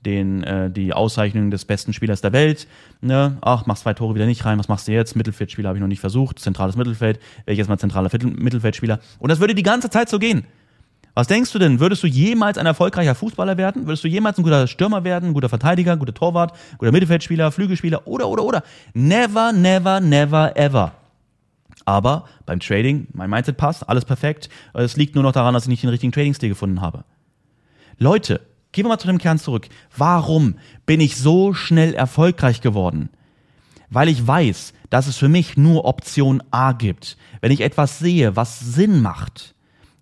den, 0.07 0.42
äh, 0.45 0.71
die 0.71 0.92
Auszeichnung 0.95 1.51
des 1.51 1.64
besten 1.64 1.92
Spielers 1.92 2.21
der 2.23 2.33
Welt. 2.33 2.66
Ne? 3.01 3.37
Ach, 3.42 3.66
machst 3.66 3.83
zwei 3.83 3.92
Tore 3.92 4.14
wieder 4.14 4.27
nicht 4.27 4.45
rein, 4.45 4.59
was 4.59 4.69
machst 4.69 4.88
du 4.88 4.92
jetzt? 4.92 5.16
Mittelfeldspieler 5.16 5.69
habe 5.69 5.79
ich 5.79 5.83
noch 5.83 5.88
nicht 5.88 6.01
versucht, 6.01 6.38
zentrales 6.38 6.77
Mittelfeld, 6.77 7.19
wäre 7.45 7.53
ich 7.53 7.59
jetzt 7.59 7.69
mal 7.69 7.79
zentraler 7.79 8.09
Mittelfeldspieler. 8.23 9.01
Und 9.19 9.31
das 9.31 9.40
würde 9.40 9.55
die 9.55 9.62
ganze 9.62 9.90
Zeit 9.90 10.09
so 10.09 10.19
gehen. 10.19 10.47
Was 11.14 11.29
denkst 11.29 11.51
du 11.53 11.59
denn? 11.59 11.81
Würdest 11.81 12.03
du 12.03 12.07
jemals 12.07 12.59
ein 12.59 12.66
erfolgreicher 12.66 13.14
Fußballer 13.14 13.57
werden? 13.57 13.87
Würdest 13.87 14.05
du 14.05 14.09
jemals 14.09 14.38
ein 14.38 14.42
guter 14.42 14.66
Stürmer 14.66 15.03
werden, 15.03 15.31
ein 15.31 15.35
guter 15.35 15.49
Verteidiger, 15.49 15.97
guter 15.97 16.12
Torwart, 16.12 16.55
guter 16.77 16.92
Mittelfeldspieler, 16.92 17.51
Flügelspieler 17.51 18.07
oder, 18.07 18.29
oder, 18.29 18.45
oder? 18.45 18.62
Never, 18.92 19.53
never, 19.53 20.01
never, 20.01 20.57
ever. 20.57 20.92
Aber 21.87 22.27
beim 22.45 22.61
Trading, 22.61 23.07
mein 23.14 23.31
Mindset 23.31 23.57
passt, 23.57 23.88
alles 23.88 24.05
perfekt. 24.05 24.51
Es 24.75 24.97
liegt 24.97 25.14
nur 25.14 25.25
noch 25.25 25.33
daran, 25.33 25.55
dass 25.55 25.64
ich 25.64 25.71
nicht 25.71 25.83
den 25.83 25.90
richtigen 25.90 26.12
Trading-Stil 26.12 26.51
gefunden 26.51 26.83
habe. 26.83 27.05
Leute, 27.99 28.42
Gehen 28.77 28.85
wir 28.85 28.91
mal 28.91 28.99
zu 28.99 29.07
dem 29.07 29.17
Kern 29.17 29.39
zurück. 29.39 29.71
Warum 29.97 30.57
bin 30.85 31.01
ich 31.01 31.17
so 31.17 31.55
schnell 31.55 31.95
erfolgreich 31.95 32.61
geworden? 32.61 33.09
Weil 33.89 34.11
ich 34.11 34.27
weiß, 34.27 34.75
dass 34.91 35.07
es 35.07 35.17
für 35.17 35.31
mich 35.31 35.57
nur 35.57 35.87
Option 35.87 36.43
A 36.51 36.73
gibt. 36.73 37.17
Wenn 37.41 37.53
ich 37.53 37.62
etwas 37.62 37.99
sehe, 37.99 38.37
was 38.37 38.61
Sinn 38.61 39.01
macht, 39.01 39.55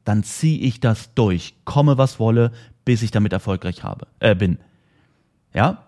dann 0.05 0.25
ziehe 0.25 0.59
ich 0.59 0.81
das 0.81 1.15
durch, 1.15 1.55
komme 1.65 1.99
was 1.99 2.19
wolle, 2.19 2.51
bis 2.85 3.03
ich 3.03 3.13
damit 3.13 3.33
erfolgreich 3.33 3.85
habe, 3.85 4.09
äh, 4.19 4.35
bin. 4.35 4.59
Ja? 5.55 5.85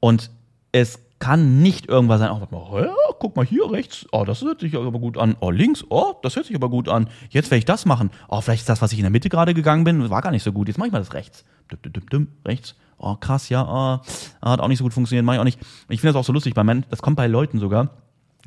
Und 0.00 0.30
es 0.72 0.98
kann 1.18 1.60
nicht 1.60 1.90
irgendwas 1.90 2.20
sein, 2.20 2.30
oh, 2.30 3.11
guck 3.22 3.36
mal 3.36 3.46
hier 3.46 3.70
rechts, 3.70 4.04
oh, 4.10 4.24
das 4.24 4.42
hört 4.42 4.60
sich 4.60 4.76
aber 4.76 4.98
gut 4.98 5.16
an, 5.16 5.36
oh, 5.40 5.50
links, 5.50 5.84
oh, 5.90 6.14
das 6.22 6.34
hört 6.34 6.46
sich 6.46 6.56
aber 6.56 6.68
gut 6.68 6.88
an, 6.88 7.08
jetzt 7.30 7.52
werde 7.52 7.60
ich 7.60 7.64
das 7.64 7.86
machen, 7.86 8.10
oh, 8.28 8.40
vielleicht 8.40 8.62
ist 8.62 8.68
das, 8.68 8.82
was 8.82 8.92
ich 8.92 8.98
in 8.98 9.04
der 9.04 9.12
Mitte 9.12 9.28
gerade 9.28 9.54
gegangen 9.54 9.84
bin, 9.84 10.10
war 10.10 10.22
gar 10.22 10.32
nicht 10.32 10.42
so 10.42 10.52
gut, 10.52 10.66
jetzt 10.66 10.76
mache 10.76 10.88
ich 10.88 10.92
mal 10.92 10.98
das 10.98 11.14
rechts 11.14 11.44
düm, 11.76 11.92
düm, 11.92 12.06
düm, 12.10 12.28
rechts. 12.44 12.74
Oh, 12.98 13.16
krass, 13.16 13.48
ja, 13.48 13.62
oh, 13.62 14.00
hat 14.42 14.60
auch 14.60 14.68
nicht 14.68 14.78
so 14.78 14.84
gut 14.84 14.94
funktioniert, 14.94 15.24
mache 15.24 15.36
ich 15.36 15.40
auch 15.40 15.44
nicht. 15.44 15.60
Ich 15.88 16.00
finde 16.00 16.12
das 16.12 16.20
auch 16.20 16.24
so 16.24 16.32
lustig 16.32 16.54
bei 16.54 16.62
das 16.88 17.02
kommt 17.02 17.16
bei 17.16 17.26
Leuten 17.26 17.58
sogar, 17.58 17.90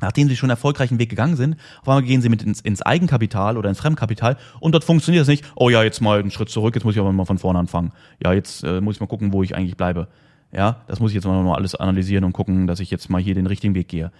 nachdem 0.00 0.28
sie 0.28 0.36
schon 0.36 0.50
erfolgreichen 0.50 0.98
Weg 0.98 1.10
gegangen 1.10 1.36
sind, 1.36 1.56
auf 1.82 1.88
einmal 1.88 2.02
gehen 2.02 2.22
sie 2.22 2.28
mit 2.28 2.42
ins, 2.42 2.60
ins 2.60 2.82
Eigenkapital 2.82 3.58
oder 3.58 3.68
ins 3.68 3.78
Fremdkapital 3.78 4.36
und 4.60 4.72
dort 4.72 4.84
funktioniert 4.84 5.22
das 5.22 5.28
nicht. 5.28 5.44
Oh 5.56 5.68
ja, 5.68 5.82
jetzt 5.82 6.00
mal 6.00 6.20
einen 6.20 6.30
Schritt 6.30 6.48
zurück, 6.48 6.74
jetzt 6.74 6.84
muss 6.84 6.94
ich 6.94 7.00
aber 7.00 7.12
mal 7.12 7.26
von 7.26 7.38
vorne 7.38 7.58
anfangen. 7.58 7.92
Ja, 8.22 8.32
jetzt 8.32 8.64
äh, 8.64 8.80
muss 8.80 8.96
ich 8.96 9.00
mal 9.00 9.06
gucken, 9.06 9.32
wo 9.32 9.42
ich 9.42 9.54
eigentlich 9.54 9.76
bleibe. 9.76 10.08
Ja, 10.52 10.82
das 10.86 11.00
muss 11.00 11.10
ich 11.10 11.16
jetzt 11.16 11.26
mal 11.26 11.42
noch 11.42 11.54
alles 11.54 11.74
analysieren 11.74 12.24
und 12.24 12.32
gucken, 12.32 12.66
dass 12.66 12.80
ich 12.80 12.90
jetzt 12.90 13.10
mal 13.10 13.20
hier 13.20 13.34
den 13.34 13.46
richtigen 13.46 13.74
Weg 13.74 13.88
gehe. 13.88 14.10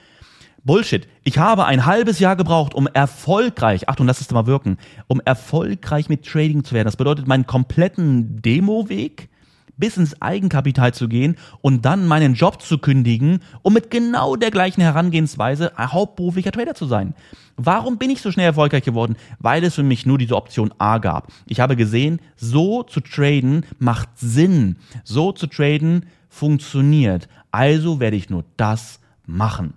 Bullshit. 0.64 1.06
Ich 1.22 1.38
habe 1.38 1.64
ein 1.66 1.86
halbes 1.86 2.18
Jahr 2.18 2.36
gebraucht, 2.36 2.74
um 2.74 2.86
erfolgreich, 2.86 3.88
Achtung, 3.88 4.06
lass 4.06 4.20
es 4.20 4.30
mal 4.30 4.46
wirken, 4.46 4.78
um 5.06 5.20
erfolgreich 5.24 6.08
mit 6.08 6.26
Trading 6.26 6.64
zu 6.64 6.74
werden. 6.74 6.86
Das 6.86 6.96
bedeutet, 6.96 7.26
meinen 7.26 7.46
kompletten 7.46 8.42
Demo-Weg 8.42 9.28
bis 9.76 9.96
ins 9.96 10.20
Eigenkapital 10.22 10.94
zu 10.94 11.08
gehen 11.08 11.36
und 11.60 11.84
dann 11.84 12.06
meinen 12.06 12.34
Job 12.34 12.62
zu 12.62 12.78
kündigen, 12.78 13.40
um 13.62 13.74
mit 13.74 13.90
genau 13.90 14.36
der 14.36 14.50
gleichen 14.50 14.80
Herangehensweise 14.80 15.72
hauptberuflicher 15.78 16.52
Trader 16.52 16.74
zu 16.74 16.86
sein. 16.86 17.14
Warum 17.56 17.98
bin 17.98 18.10
ich 18.10 18.20
so 18.20 18.30
schnell 18.30 18.46
erfolgreich 18.46 18.84
geworden? 18.84 19.16
Weil 19.38 19.64
es 19.64 19.74
für 19.74 19.82
mich 19.82 20.04
nur 20.04 20.18
diese 20.18 20.36
Option 20.36 20.72
A 20.78 20.98
gab. 20.98 21.32
Ich 21.46 21.60
habe 21.60 21.76
gesehen, 21.76 22.20
so 22.36 22.82
zu 22.82 23.00
traden 23.00 23.64
macht 23.78 24.10
Sinn. 24.16 24.76
So 25.04 25.32
zu 25.32 25.46
traden 25.46 26.06
funktioniert. 26.28 27.28
Also 27.50 27.98
werde 28.00 28.16
ich 28.16 28.28
nur 28.28 28.44
das 28.56 29.00
machen. 29.26 29.74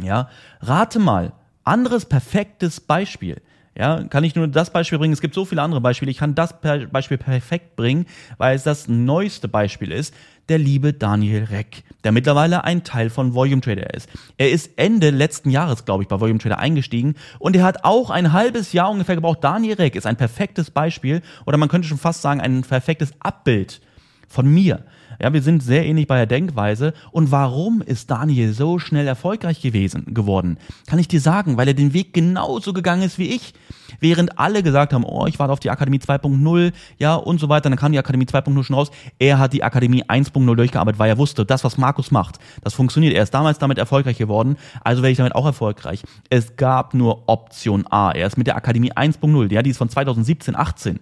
Ja, 0.00 0.28
rate 0.60 0.98
mal, 0.98 1.32
anderes 1.64 2.04
perfektes 2.04 2.80
Beispiel. 2.80 3.40
Ja, 3.76 4.04
kann 4.04 4.22
ich 4.22 4.36
nur 4.36 4.46
das 4.46 4.70
Beispiel 4.70 4.98
bringen. 4.98 5.12
Es 5.12 5.20
gibt 5.20 5.34
so 5.34 5.44
viele 5.44 5.60
andere 5.60 5.80
Beispiele. 5.80 6.10
Ich 6.10 6.18
kann 6.18 6.36
das 6.36 6.54
Beispiel 6.60 7.18
perfekt 7.18 7.74
bringen, 7.74 8.06
weil 8.38 8.54
es 8.54 8.62
das 8.62 8.86
neueste 8.86 9.48
Beispiel 9.48 9.90
ist. 9.90 10.14
Der 10.48 10.58
liebe 10.58 10.92
Daniel 10.92 11.44
Reck, 11.44 11.82
der 12.04 12.12
mittlerweile 12.12 12.62
ein 12.62 12.84
Teil 12.84 13.10
von 13.10 13.34
Volume 13.34 13.62
Trader 13.62 13.92
ist. 13.92 14.08
Er 14.36 14.50
ist 14.50 14.72
Ende 14.76 15.10
letzten 15.10 15.50
Jahres, 15.50 15.86
glaube 15.86 16.04
ich, 16.04 16.08
bei 16.08 16.20
Volume 16.20 16.38
Trader 16.38 16.58
eingestiegen 16.58 17.16
und 17.40 17.56
er 17.56 17.64
hat 17.64 17.82
auch 17.82 18.10
ein 18.10 18.32
halbes 18.32 18.72
Jahr 18.72 18.90
ungefähr 18.90 19.16
gebraucht. 19.16 19.42
Daniel 19.42 19.74
Reck 19.74 19.96
ist 19.96 20.06
ein 20.06 20.16
perfektes 20.16 20.70
Beispiel 20.70 21.22
oder 21.46 21.56
man 21.56 21.68
könnte 21.68 21.88
schon 21.88 21.98
fast 21.98 22.22
sagen 22.22 22.40
ein 22.40 22.60
perfektes 22.60 23.12
Abbild 23.20 23.80
von 24.28 24.46
mir. 24.46 24.84
Ja, 25.20 25.32
wir 25.32 25.42
sind 25.42 25.62
sehr 25.62 25.86
ähnlich 25.86 26.06
bei 26.06 26.16
der 26.16 26.26
Denkweise. 26.26 26.92
Und 27.10 27.30
warum 27.30 27.82
ist 27.82 28.10
Daniel 28.10 28.52
so 28.52 28.78
schnell 28.78 29.06
erfolgreich 29.06 29.60
gewesen, 29.60 30.14
geworden? 30.14 30.58
Kann 30.86 30.98
ich 30.98 31.08
dir 31.08 31.20
sagen, 31.20 31.56
weil 31.56 31.68
er 31.68 31.74
den 31.74 31.92
Weg 31.92 32.12
genauso 32.12 32.72
gegangen 32.72 33.02
ist 33.02 33.18
wie 33.18 33.28
ich. 33.28 33.54
Während 34.00 34.38
alle 34.38 34.62
gesagt 34.62 34.92
haben, 34.92 35.04
oh, 35.04 35.26
ich 35.26 35.38
warte 35.38 35.52
auf 35.52 35.60
die 35.60 35.70
Akademie 35.70 35.98
2.0, 35.98 36.72
ja, 36.98 37.14
und 37.14 37.40
so 37.40 37.48
weiter, 37.48 37.70
dann 37.70 37.78
kam 37.78 37.92
die 37.92 37.98
Akademie 37.98 38.24
2.0 38.24 38.62
schon 38.64 38.76
raus. 38.76 38.90
Er 39.18 39.38
hat 39.38 39.52
die 39.52 39.62
Akademie 39.62 40.04
1.0 40.04 40.54
durchgearbeitet, 40.54 40.98
weil 40.98 41.08
er 41.08 41.18
wusste, 41.18 41.44
das, 41.44 41.64
was 41.64 41.78
Markus 41.78 42.10
macht, 42.10 42.38
das 42.62 42.74
funktioniert. 42.74 43.14
Er 43.14 43.22
ist 43.22 43.32
damals 43.32 43.58
damit 43.58 43.78
erfolgreich 43.78 44.18
geworden, 44.18 44.56
also 44.82 45.02
werde 45.02 45.12
ich 45.12 45.18
damit 45.18 45.34
auch 45.34 45.46
erfolgreich. 45.46 46.02
Es 46.30 46.56
gab 46.56 46.94
nur 46.94 47.28
Option 47.28 47.86
A. 47.88 48.10
Er 48.10 48.26
ist 48.26 48.36
mit 48.36 48.46
der 48.46 48.56
Akademie 48.56 48.92
1.0, 48.92 49.52
ja, 49.52 49.62
die 49.62 49.70
ist 49.70 49.78
von 49.78 49.88
2017, 49.88 50.56
18 50.56 51.00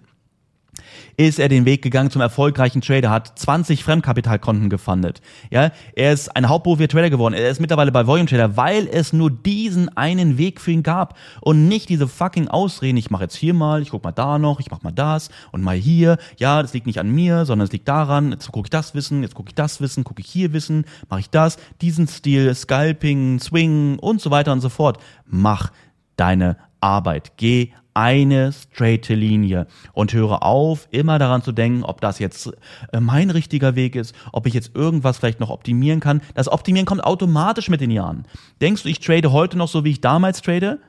ist 1.17 1.39
er 1.39 1.49
den 1.49 1.65
Weg 1.65 1.81
gegangen 1.81 2.09
zum 2.09 2.21
erfolgreichen 2.21 2.81
Trader, 2.81 3.09
hat 3.09 3.37
20 3.37 3.83
Fremdkapitalkonten 3.83 4.69
gefundet. 4.69 5.21
Ja, 5.51 5.71
er 5.95 6.13
ist 6.13 6.35
ein 6.35 6.49
hauptberuflicher 6.49 6.89
Trader 6.89 7.09
geworden. 7.09 7.33
Er 7.33 7.49
ist 7.49 7.59
mittlerweile 7.59 7.91
bei 7.91 8.07
Volume 8.07 8.27
Trader, 8.27 8.57
weil 8.57 8.87
es 8.87 9.13
nur 9.13 9.31
diesen 9.31 9.95
einen 9.97 10.37
Weg 10.37 10.61
für 10.61 10.71
ihn 10.71 10.83
gab 10.83 11.17
und 11.41 11.67
nicht 11.67 11.89
diese 11.89 12.07
fucking 12.07 12.47
Ausreden, 12.47 12.97
ich 12.97 13.11
mache 13.11 13.23
jetzt 13.23 13.35
hier 13.35 13.53
mal, 13.53 13.81
ich 13.81 13.89
guck 13.89 14.03
mal 14.03 14.11
da 14.11 14.39
noch, 14.39 14.59
ich 14.59 14.71
mach 14.71 14.81
mal 14.81 14.91
das 14.91 15.29
und 15.51 15.61
mal 15.61 15.75
hier. 15.75 16.17
Ja, 16.37 16.61
das 16.61 16.73
liegt 16.73 16.87
nicht 16.87 16.99
an 16.99 17.09
mir, 17.09 17.45
sondern 17.45 17.65
es 17.65 17.71
liegt 17.71 17.87
daran, 17.87 18.31
jetzt 18.31 18.51
gucke 18.51 18.67
ich 18.67 18.71
das 18.71 18.95
Wissen, 18.95 19.23
jetzt 19.23 19.35
gucke 19.35 19.49
ich 19.49 19.55
das 19.55 19.81
Wissen, 19.81 20.03
gucke 20.03 20.21
ich 20.21 20.27
hier 20.29 20.53
Wissen, 20.53 20.85
mache 21.09 21.21
ich 21.21 21.29
das, 21.29 21.57
diesen 21.81 22.07
Stil, 22.07 22.53
Scalping, 22.53 23.39
Swing 23.39 23.99
und 23.99 24.21
so 24.21 24.31
weiter 24.31 24.51
und 24.51 24.61
so 24.61 24.69
fort. 24.69 24.97
Mach 25.25 25.71
deine 26.15 26.57
Arbeit. 26.79 27.33
Geh 27.37 27.71
eine 27.93 28.51
straighte 28.51 29.15
Linie 29.15 29.67
und 29.93 30.13
höre 30.13 30.43
auf, 30.43 30.87
immer 30.91 31.19
daran 31.19 31.41
zu 31.41 31.51
denken, 31.51 31.83
ob 31.83 32.01
das 32.01 32.19
jetzt 32.19 32.51
äh, 32.91 32.99
mein 32.99 33.29
richtiger 33.29 33.75
Weg 33.75 33.95
ist, 33.95 34.15
ob 34.31 34.45
ich 34.47 34.53
jetzt 34.53 34.75
irgendwas 34.75 35.17
vielleicht 35.17 35.39
noch 35.39 35.49
optimieren 35.49 35.99
kann. 35.99 36.21
Das 36.35 36.47
Optimieren 36.47 36.85
kommt 36.85 37.03
automatisch 37.03 37.69
mit 37.69 37.81
den 37.81 37.91
Jahren. 37.91 38.25
Denkst 38.61 38.83
du, 38.83 38.89
ich 38.89 38.99
trade 38.99 39.31
heute 39.31 39.57
noch 39.57 39.67
so, 39.67 39.83
wie 39.83 39.91
ich 39.91 40.01
damals 40.01 40.41
trade? 40.41 40.79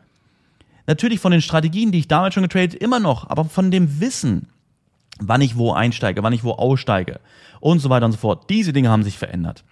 Natürlich 0.86 1.20
von 1.20 1.32
den 1.32 1.42
Strategien, 1.42 1.92
die 1.92 1.98
ich 1.98 2.08
damals 2.08 2.34
schon 2.34 2.42
getradet, 2.42 2.74
immer 2.74 3.00
noch, 3.00 3.28
aber 3.28 3.44
von 3.44 3.70
dem 3.70 4.00
Wissen, 4.00 4.48
wann 5.18 5.40
ich 5.40 5.56
wo 5.56 5.72
einsteige, 5.72 6.22
wann 6.22 6.32
ich 6.32 6.44
wo 6.44 6.52
aussteige 6.52 7.20
und 7.60 7.78
so 7.78 7.88
weiter 7.90 8.06
und 8.06 8.12
so 8.12 8.18
fort. 8.18 8.50
Diese 8.50 8.72
Dinge 8.72 8.90
haben 8.90 9.02
sich 9.02 9.18
verändert. 9.18 9.64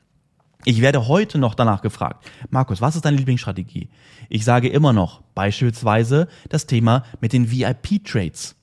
Ich 0.65 0.81
werde 0.81 1.09
heute 1.09 1.39
noch 1.39 1.55
danach 1.55 1.83
gefragt, 1.83 2.25
Markus, 2.51 2.81
was 2.81 2.95
ist 2.95 3.05
deine 3.05 3.17
Lieblingsstrategie? 3.17 3.89
Ich 4.29 4.45
sage 4.45 4.69
immer 4.69 4.93
noch 4.93 5.21
beispielsweise 5.35 6.29
das 6.49 6.67
Thema 6.67 7.05
mit 7.21 7.33
den 7.33 7.51
VIP-Trades. 7.51 8.55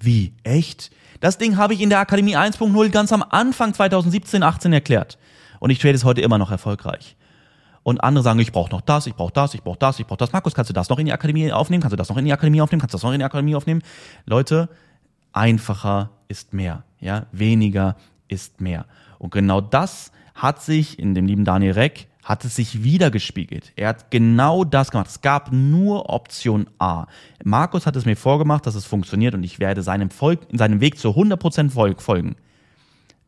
Wie? 0.00 0.34
Echt? 0.42 0.90
Das 1.20 1.38
Ding 1.38 1.56
habe 1.56 1.74
ich 1.74 1.80
in 1.80 1.90
der 1.90 2.00
Akademie 2.00 2.36
1.0 2.36 2.88
ganz 2.90 3.12
am 3.12 3.22
Anfang 3.22 3.74
2017, 3.74 4.42
18 4.42 4.72
erklärt. 4.72 5.18
Und 5.60 5.70
ich 5.70 5.78
trade 5.78 5.94
es 5.94 6.04
heute 6.04 6.20
immer 6.20 6.38
noch 6.38 6.50
erfolgreich. 6.50 7.16
Und 7.84 8.02
andere 8.02 8.24
sagen, 8.24 8.40
ich 8.40 8.52
brauche 8.52 8.70
noch 8.70 8.80
das, 8.80 9.06
ich 9.06 9.14
brauche 9.14 9.32
das, 9.32 9.54
ich 9.54 9.62
brauche 9.62 9.78
das, 9.78 9.98
ich 10.00 10.06
brauche 10.06 10.18
das. 10.18 10.32
Markus, 10.32 10.54
kannst 10.54 10.68
du 10.68 10.74
das 10.74 10.88
noch 10.88 10.98
in 10.98 11.06
die 11.06 11.12
Akademie 11.12 11.52
aufnehmen? 11.52 11.80
Kannst 11.80 11.92
du 11.92 11.96
das 11.96 12.08
noch 12.08 12.16
in 12.16 12.24
die 12.24 12.32
Akademie 12.32 12.60
aufnehmen? 12.60 12.80
Kannst 12.80 12.94
du 12.94 12.96
das 12.96 13.04
noch 13.04 13.12
in 13.12 13.20
die 13.20 13.24
Akademie 13.24 13.54
aufnehmen? 13.54 13.82
Leute, 14.26 14.68
einfacher 15.32 16.10
ist 16.26 16.52
mehr. 16.52 16.82
Ja, 17.00 17.26
weniger 17.32 17.96
ist 18.26 18.60
mehr. 18.60 18.84
Und 19.18 19.32
genau 19.32 19.60
das 19.60 20.12
hat 20.38 20.62
sich 20.62 20.98
in 20.98 21.14
dem 21.14 21.26
lieben 21.26 21.44
Daniel 21.44 21.72
Reck, 21.72 22.06
hat 22.22 22.44
es 22.44 22.54
sich 22.54 22.84
wieder 22.84 23.10
gespiegelt. 23.10 23.72
Er 23.74 23.88
hat 23.88 24.10
genau 24.10 24.62
das 24.64 24.90
gemacht. 24.90 25.08
Es 25.08 25.20
gab 25.20 25.50
nur 25.50 26.10
Option 26.10 26.68
A. 26.78 27.06
Markus 27.42 27.86
hat 27.86 27.96
es 27.96 28.04
mir 28.04 28.16
vorgemacht, 28.16 28.64
dass 28.66 28.74
es 28.74 28.84
funktioniert 28.84 29.34
und 29.34 29.42
ich 29.42 29.58
werde 29.58 29.82
seinem, 29.82 30.10
Volk, 30.10 30.40
seinem 30.52 30.80
Weg 30.80 30.98
zu 30.98 31.08
100% 31.08 31.70
folgen. 32.00 32.36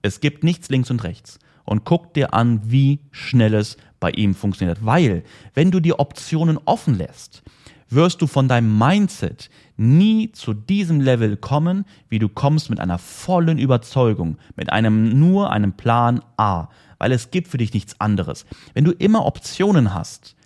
Es 0.03 0.21
gibt 0.21 0.45
nichts 0.45 0.69
links 0.69 0.91
und 0.91 1.03
rechts. 1.03 1.39
Und 1.65 1.85
guck 1.85 2.15
dir 2.15 2.33
an, 2.33 2.61
wie 2.65 3.01
schnell 3.11 3.55
es 3.55 3.77
bei 3.99 4.11
ihm 4.11 4.35
funktioniert. 4.35 4.85
Weil, 4.85 5.25
wenn 5.55 5.71
du 5.71 5.81
die 5.81 5.99
Optionen 5.99 6.59
offen 6.65 6.97
lässt, 6.97 7.43
wirst 7.89 8.23
du 8.23 8.27
von 8.27 8.49
deinem 8.49 8.79
Mindset 8.79 9.51
nie 9.77 10.31
zu 10.33 10.55
diesem 10.55 11.01
Level 11.01 11.37
kommen, 11.37 11.85
wie 12.09 12.19
du 12.19 12.29
kommst 12.29 12.71
mit 12.71 12.81
einer 12.81 12.99
vollen 12.99 13.59
Überzeugung, 13.59 14.37
mit 14.57 14.71
einem 14.71 15.19
nur 15.19 15.51
einem 15.51 15.73
Plan 15.73 16.21
A 16.37 16.69
weil 17.01 17.11
es 17.13 17.33
gibt 17.33 17.49
für 17.49 17.59
dich 17.59 17.75
nichts 17.75 17.99
anderes. 17.99 18.45
Wenn 18.75 18.85
du 18.85 18.93
immer 18.93 19.27
Optionen 19.27 19.95
hast, 19.95 20.37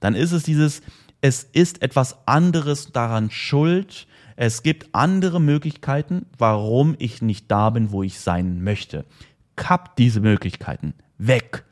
dann 0.00 0.14
ist 0.14 0.32
es 0.32 0.42
dieses, 0.42 0.82
es 1.20 1.44
ist 1.44 1.82
etwas 1.82 2.26
anderes 2.26 2.92
daran 2.92 3.30
schuld, 3.30 4.08
es 4.34 4.62
gibt 4.62 4.88
andere 4.92 5.40
Möglichkeiten, 5.40 6.26
warum 6.38 6.96
ich 6.98 7.20
nicht 7.22 7.50
da 7.50 7.70
bin, 7.70 7.92
wo 7.92 8.02
ich 8.02 8.18
sein 8.18 8.64
möchte. 8.64 9.04
Kapp 9.54 9.96
diese 9.96 10.20
Möglichkeiten 10.20 10.94
weg. 11.18 11.64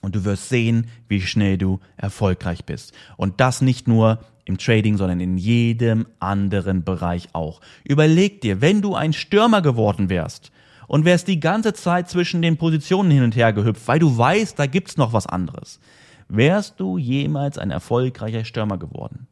Und 0.00 0.14
du 0.14 0.24
wirst 0.24 0.48
sehen, 0.48 0.86
wie 1.08 1.20
schnell 1.20 1.58
du 1.58 1.80
erfolgreich 1.96 2.64
bist. 2.64 2.94
Und 3.16 3.40
das 3.40 3.60
nicht 3.60 3.86
nur 3.86 4.20
im 4.46 4.56
Trading, 4.56 4.96
sondern 4.96 5.20
in 5.20 5.36
jedem 5.36 6.06
anderen 6.20 6.84
Bereich 6.84 7.28
auch. 7.34 7.60
Überleg 7.84 8.40
dir, 8.40 8.60
wenn 8.60 8.80
du 8.80 8.94
ein 8.94 9.12
Stürmer 9.12 9.60
geworden 9.60 10.08
wärst, 10.08 10.52
und 10.86 11.04
wärst 11.04 11.28
die 11.28 11.40
ganze 11.40 11.72
Zeit 11.72 12.08
zwischen 12.08 12.42
den 12.42 12.56
Positionen 12.56 13.10
hin 13.10 13.22
und 13.22 13.36
her 13.36 13.52
gehüpft, 13.52 13.86
weil 13.88 13.98
du 13.98 14.16
weißt, 14.16 14.58
da 14.58 14.66
gibt's 14.66 14.96
noch 14.96 15.12
was 15.12 15.26
anderes. 15.26 15.80
Wärst 16.28 16.80
du 16.80 16.98
jemals 16.98 17.58
ein 17.58 17.70
erfolgreicher 17.70 18.44
Stürmer 18.44 18.78
geworden? 18.78 19.26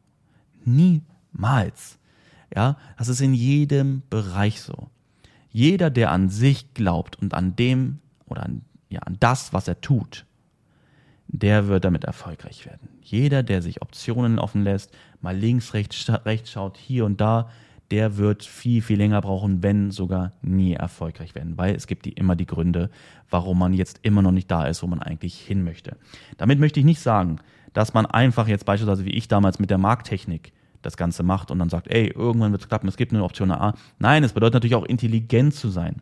Niemals. 0.63 1.99
Ja, 2.55 2.77
das 2.97 3.09
ist 3.09 3.21
in 3.21 3.33
jedem 3.33 4.03
Bereich 4.09 4.61
so. 4.61 4.89
Jeder, 5.49 5.89
der 5.89 6.11
an 6.11 6.29
sich 6.29 6.73
glaubt 6.73 7.17
und 7.17 7.33
an 7.33 7.55
dem 7.55 7.99
oder 8.25 8.43
an, 8.43 8.61
ja, 8.89 8.99
an 9.01 9.17
das, 9.19 9.53
was 9.53 9.67
er 9.67 9.81
tut, 9.81 10.25
der 11.27 11.67
wird 11.67 11.85
damit 11.85 12.03
erfolgreich 12.03 12.65
werden. 12.65 12.89
Jeder, 13.01 13.43
der 13.43 13.61
sich 13.61 13.81
Optionen 13.81 14.39
offen 14.39 14.63
lässt, 14.63 14.91
mal 15.21 15.35
links, 15.35 15.73
rechts, 15.73 16.09
rechts 16.25 16.51
schaut, 16.51 16.77
hier 16.77 17.05
und 17.05 17.19
da, 17.19 17.49
der 17.91 18.17
wird 18.17 18.43
viel, 18.43 18.81
viel 18.81 18.97
länger 18.97 19.21
brauchen, 19.21 19.61
wenn 19.61 19.91
sogar 19.91 20.31
nie 20.41 20.73
erfolgreich 20.73 21.35
werden, 21.35 21.57
weil 21.57 21.75
es 21.75 21.87
gibt 21.87 22.05
die, 22.05 22.13
immer 22.13 22.35
die 22.35 22.45
Gründe, 22.45 22.89
warum 23.29 23.59
man 23.59 23.73
jetzt 23.73 23.99
immer 24.01 24.21
noch 24.21 24.31
nicht 24.31 24.49
da 24.49 24.65
ist, 24.65 24.81
wo 24.81 24.87
man 24.87 25.01
eigentlich 25.01 25.39
hin 25.39 25.63
möchte. 25.63 25.97
Damit 26.37 26.59
möchte 26.59 26.79
ich 26.79 26.85
nicht 26.85 26.99
sagen, 26.99 27.39
dass 27.73 27.93
man 27.93 28.05
einfach 28.05 28.47
jetzt 28.47 28.65
beispielsweise 28.65 29.05
wie 29.05 29.11
ich 29.11 29.27
damals 29.27 29.59
mit 29.59 29.69
der 29.69 29.77
Markttechnik 29.77 30.53
das 30.81 30.97
Ganze 30.97 31.23
macht 31.23 31.51
und 31.51 31.59
dann 31.59 31.69
sagt, 31.69 31.87
ey, 31.87 32.07
irgendwann 32.07 32.51
wird 32.51 32.61
es 32.61 32.67
klappen, 32.67 32.87
es 32.87 32.97
gibt 32.97 33.11
eine 33.11 33.23
Option 33.23 33.51
A. 33.51 33.73
Nein, 33.99 34.23
es 34.23 34.33
bedeutet 34.33 34.55
natürlich 34.55 34.75
auch 34.75 34.85
intelligent 34.85 35.53
zu 35.53 35.69
sein. 35.69 36.01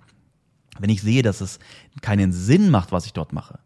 Wenn 0.79 0.89
ich 0.89 1.01
sehe, 1.01 1.21
dass 1.21 1.41
es 1.41 1.59
keinen 2.01 2.31
Sinn 2.31 2.69
macht, 2.69 2.91
was 2.91 3.05
ich 3.05 3.13
dort 3.13 3.33
mache, 3.33 3.59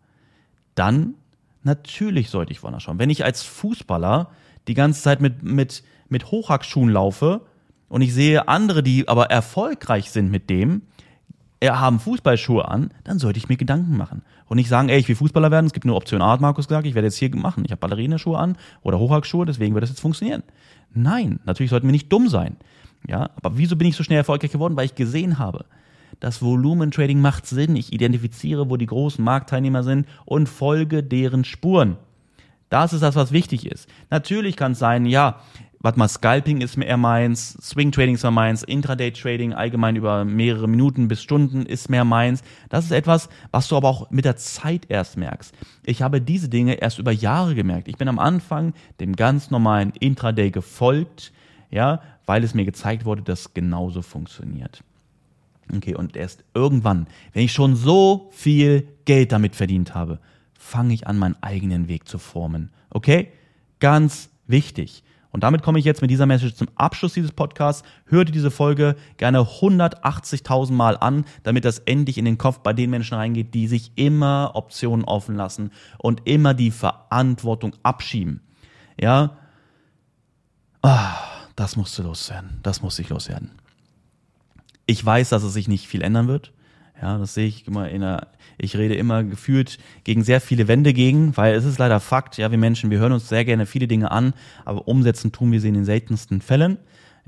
dann 0.75 1.15
natürlich 1.63 2.29
sollte 2.29 2.51
ich 2.51 2.63
woanders 2.63 2.83
schauen. 2.83 2.99
Wenn 2.99 3.09
ich 3.09 3.23
als 3.23 3.43
Fußballer 3.43 4.29
die 4.67 4.73
ganze 4.73 5.01
Zeit 5.01 5.21
mit, 5.21 5.43
mit, 5.43 5.83
mit 6.09 6.31
Hochhackschuhen 6.31 6.89
laufe, 6.89 7.41
und 7.89 8.01
ich 8.01 8.13
sehe 8.13 8.47
andere, 8.47 8.83
die 8.83 9.07
aber 9.07 9.25
erfolgreich 9.25 10.11
sind 10.11 10.29
mit 10.29 10.49
dem, 10.49 10.81
haben 11.63 11.99
Fußballschuhe 11.99 12.67
an, 12.67 12.91
dann 13.03 13.19
sollte 13.19 13.39
ich 13.39 13.49
mir 13.49 13.57
Gedanken 13.57 13.97
machen. 13.97 14.21
Und 14.45 14.57
nicht 14.57 14.69
sagen, 14.69 14.89
ey, 14.89 14.99
ich 14.99 15.07
will 15.07 15.15
Fußballer 15.15 15.51
werden, 15.51 15.65
es 15.65 15.73
gibt 15.73 15.85
nur 15.85 15.95
Option 15.95 16.21
A, 16.21 16.31
hat 16.31 16.41
Markus 16.41 16.67
gesagt, 16.67 16.85
ich 16.85 16.95
werde 16.95 17.07
jetzt 17.07 17.17
hier 17.17 17.35
machen. 17.35 17.63
Ich 17.65 17.71
habe 17.71 17.79
Ballerineschuhe 17.79 18.37
an 18.37 18.57
oder 18.83 18.99
Hochhackschuhe, 18.99 19.45
deswegen 19.45 19.73
wird 19.73 19.83
das 19.83 19.89
jetzt 19.89 20.01
funktionieren. 20.01 20.43
Nein, 20.93 21.39
natürlich 21.45 21.69
sollten 21.69 21.87
wir 21.87 21.91
nicht 21.91 22.11
dumm 22.11 22.29
sein. 22.29 22.57
Ja, 23.07 23.29
aber 23.41 23.57
wieso 23.57 23.75
bin 23.75 23.87
ich 23.87 23.95
so 23.95 24.03
schnell 24.03 24.17
erfolgreich 24.19 24.51
geworden? 24.51 24.75
Weil 24.75 24.85
ich 24.85 24.95
gesehen 24.95 25.39
habe, 25.39 25.65
das 26.19 26.41
Volumentrading 26.41 27.21
macht 27.21 27.45
Sinn. 27.45 27.75
Ich 27.75 27.93
identifiziere, 27.93 28.69
wo 28.69 28.77
die 28.77 28.85
großen 28.85 29.23
Marktteilnehmer 29.23 29.83
sind 29.83 30.07
und 30.25 30.47
folge 30.47 31.03
deren 31.03 31.43
Spuren. 31.43 31.97
Das 32.69 32.91
ist 32.91 33.01
das, 33.01 33.15
was 33.15 33.31
wichtig 33.31 33.65
ist. 33.65 33.87
Natürlich 34.09 34.55
kann 34.55 34.73
es 34.73 34.79
sein, 34.79 35.05
ja, 35.05 35.39
warte 35.79 35.99
mal, 35.99 36.07
Scalping 36.07 36.61
ist 36.61 36.77
mehr 36.77 36.97
meins, 36.97 37.57
Swing 37.61 37.91
Trading 37.91 38.15
ist 38.15 38.23
mehr 38.23 38.31
meins, 38.31 38.63
Intraday 38.63 39.11
Trading 39.11 39.53
allgemein 39.53 39.95
über 39.95 40.25
mehrere 40.25 40.67
Minuten 40.67 41.07
bis 41.07 41.21
Stunden 41.21 41.65
ist 41.65 41.89
mehr 41.89 42.05
meins. 42.05 42.41
Das 42.69 42.85
ist 42.85 42.91
etwas, 42.91 43.29
was 43.51 43.67
du 43.67 43.77
aber 43.77 43.89
auch 43.89 44.09
mit 44.09 44.25
der 44.25 44.37
Zeit 44.37 44.85
erst 44.89 45.17
merkst. 45.17 45.53
Ich 45.85 46.01
habe 46.01 46.21
diese 46.21 46.49
Dinge 46.49 46.75
erst 46.75 46.99
über 46.99 47.11
Jahre 47.11 47.55
gemerkt. 47.55 47.87
Ich 47.87 47.97
bin 47.97 48.07
am 48.07 48.19
Anfang 48.19 48.73
dem 48.99 49.15
ganz 49.15 49.51
normalen 49.51 49.91
Intraday 49.99 50.51
gefolgt, 50.51 51.31
ja, 51.69 52.01
weil 52.25 52.43
es 52.43 52.53
mir 52.53 52.65
gezeigt 52.65 53.05
wurde, 53.05 53.21
dass 53.21 53.53
genauso 53.53 54.01
funktioniert. 54.01 54.83
Okay, 55.75 55.95
und 55.95 56.15
erst 56.15 56.43
irgendwann, 56.53 57.07
wenn 57.33 57.43
ich 57.43 57.51
schon 57.51 57.75
so 57.75 58.29
viel 58.31 58.87
Geld 59.05 59.31
damit 59.31 59.55
verdient 59.55 59.93
habe, 59.93 60.19
fange 60.57 60.93
ich 60.93 61.07
an, 61.07 61.17
meinen 61.17 61.35
eigenen 61.41 61.87
Weg 61.87 62.07
zu 62.07 62.19
formen. 62.19 62.71
Okay? 62.89 63.29
Ganz 63.79 64.29
wichtig. 64.47 65.03
Und 65.31 65.43
damit 65.43 65.61
komme 65.61 65.79
ich 65.79 65.85
jetzt 65.85 66.01
mit 66.01 66.09
dieser 66.09 66.25
Message 66.25 66.55
zum 66.55 66.67
Abschluss 66.75 67.13
dieses 67.13 67.31
Podcasts. 67.31 67.83
Hör 68.05 68.25
dir 68.25 68.31
diese 68.31 68.51
Folge 68.51 68.95
gerne 69.17 69.39
180.000 69.39 70.71
Mal 70.71 70.97
an, 70.97 71.25
damit 71.43 71.65
das 71.65 71.79
endlich 71.79 72.17
in 72.17 72.25
den 72.25 72.37
Kopf 72.37 72.59
bei 72.59 72.73
den 72.73 72.89
Menschen 72.89 73.15
reingeht, 73.15 73.53
die 73.53 73.67
sich 73.67 73.91
immer 73.95 74.51
Optionen 74.55 75.05
offen 75.05 75.35
lassen 75.35 75.71
und 75.97 76.21
immer 76.25 76.53
die 76.53 76.71
Verantwortung 76.71 77.75
abschieben. 77.83 78.41
Ja, 78.99 79.37
ah, 80.81 81.17
das 81.55 81.75
musste 81.75 82.03
loswerden. 82.03 82.59
Das 82.63 82.81
muss 82.81 82.97
ich 82.99 83.09
loswerden. 83.09 83.51
Ich 84.85 85.05
weiß, 85.05 85.29
dass 85.29 85.43
es 85.43 85.53
sich 85.53 85.67
nicht 85.67 85.87
viel 85.87 86.01
ändern 86.01 86.27
wird. 86.27 86.53
Ja, 87.01 87.17
das 87.17 87.33
sehe 87.35 87.47
ich 87.47 87.67
immer 87.67 87.89
in 87.89 88.01
einer, 88.01 88.27
ich 88.57 88.75
rede 88.75 88.95
immer 88.95 89.23
gefühlt 89.23 89.77
gegen 90.03 90.23
sehr 90.23 90.41
viele 90.41 90.67
Wände 90.67 90.93
gegen, 90.93 91.37
weil 91.37 91.53
es 91.53 91.65
ist 91.65 91.77
leider 91.77 91.99
Fakt, 91.99 92.37
ja, 92.37 92.49
wir 92.49 92.57
Menschen, 92.57 92.89
wir 92.89 92.97
hören 92.97 93.11
uns 93.11 93.29
sehr 93.29 93.45
gerne 93.45 93.65
viele 93.65 93.87
Dinge 93.87 94.11
an, 94.11 94.33
aber 94.65 94.87
umsetzen 94.87 95.31
tun 95.31 95.51
wir 95.51 95.61
sie 95.61 95.67
in 95.67 95.75
den 95.75 95.85
seltensten 95.85 96.41
Fällen. 96.41 96.77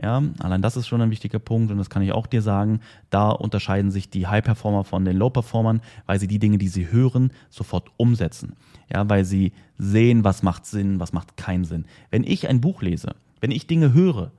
Ja, 0.01 0.23
allein 0.39 0.61
das 0.61 0.77
ist 0.77 0.87
schon 0.87 1.01
ein 1.01 1.11
wichtiger 1.11 1.39
Punkt 1.39 1.71
und 1.71 1.77
das 1.77 1.89
kann 1.89 2.01
ich 2.01 2.13
auch 2.13 2.25
dir 2.25 2.41
sagen. 2.41 2.79
Da 3.09 3.29
unterscheiden 3.29 3.91
sich 3.91 4.09
die 4.09 4.27
High-Performer 4.27 4.85
von 4.85 5.03
den 5.03 5.17
Low-Performern, 5.17 5.81
weil 6.05 6.19
sie 6.19 6.27
die 6.27 6.39
Dinge, 6.39 6.57
die 6.57 6.69
sie 6.69 6.89
hören, 6.89 7.31
sofort 7.49 7.89
umsetzen. 7.97 8.53
Ja, 8.91 9.07
weil 9.09 9.25
sie 9.25 9.51
sehen, 9.77 10.23
was 10.23 10.41
macht 10.41 10.65
Sinn, 10.65 11.01
was 11.01 11.11
macht 11.11 11.35
keinen 11.35 11.65
Sinn. 11.65 11.85
Wenn 12.11 12.23
ich 12.23 12.47
ein 12.47 12.61
Buch 12.61 12.81
lese, 12.81 13.15
wenn 13.41 13.51
ich 13.51 13.67
Dinge 13.67 13.93
höre, 13.93 14.31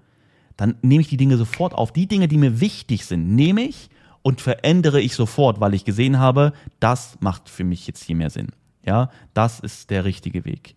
dann 0.56 0.76
nehme 0.82 1.02
ich 1.02 1.08
die 1.08 1.18
Dinge 1.18 1.36
sofort 1.36 1.74
auf. 1.74 1.92
Die 1.92 2.06
Dinge, 2.06 2.26
die 2.26 2.38
mir 2.38 2.60
wichtig 2.60 3.04
sind, 3.04 3.34
nehme 3.34 3.62
ich 3.62 3.90
und 4.22 4.40
verändere 4.40 5.00
ich 5.00 5.14
sofort, 5.14 5.60
weil 5.60 5.74
ich 5.74 5.84
gesehen 5.84 6.18
habe, 6.18 6.52
das 6.78 7.18
macht 7.20 7.48
für 7.48 7.64
mich 7.64 7.86
jetzt 7.86 8.04
hier 8.04 8.16
mehr 8.16 8.30
Sinn. 8.30 8.48
Ja, 8.84 9.10
das 9.34 9.60
ist 9.60 9.90
der 9.90 10.04
richtige 10.04 10.44
Weg. 10.44 10.74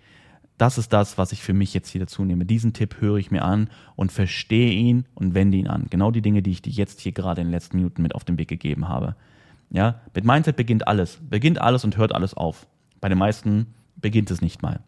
Das 0.58 0.78
ist 0.78 0.94
das, 0.94 1.18
was 1.18 1.32
ich 1.32 1.42
für 1.42 1.54
mich 1.54 1.74
jetzt 1.74 1.90
hier 1.90 2.02
dazu 2.02 2.24
nehme. 2.24 2.46
Diesen 2.46 2.74
Tipp 2.74 2.98
höre 3.00 3.18
ich 3.18 3.32
mir 3.32 3.44
an 3.44 3.70
und 3.96 4.12
verstehe 4.12 4.72
ihn 4.72 5.06
und 5.16 5.34
wende 5.34 5.58
ihn 5.58 5.68
an. 5.68 5.88
Genau 5.90 6.12
die 6.12 6.22
Dinge, 6.22 6.42
die 6.42 6.52
ich 6.52 6.62
dir 6.62 6.72
jetzt 6.72 7.00
hier 7.02 7.12
gerade 7.12 7.42
in 7.42 7.48
den 7.48 7.54
letzten 7.54 7.78
Minuten 7.78 8.02
mit 8.02 8.16
auf 8.16 8.24
den 8.24 8.38
Weg 8.38 8.50
gegeben 8.50 8.88
habe. 8.88 9.16
Ja, 9.72 10.02
mit 10.14 10.26
Mindset 10.26 10.56
beginnt 10.56 10.88
alles. 10.88 11.20
Beginnt 11.28 11.60
alles 11.60 11.84
und 11.84 11.98
hört 11.98 12.14
alles 12.14 12.36
auf. 12.36 12.68
Bei 13.02 13.10
den 13.10 13.18
meisten 13.18 13.74
beginnt 13.96 14.30
es 14.30 14.42
nicht 14.42 14.62
mal. 14.62 14.80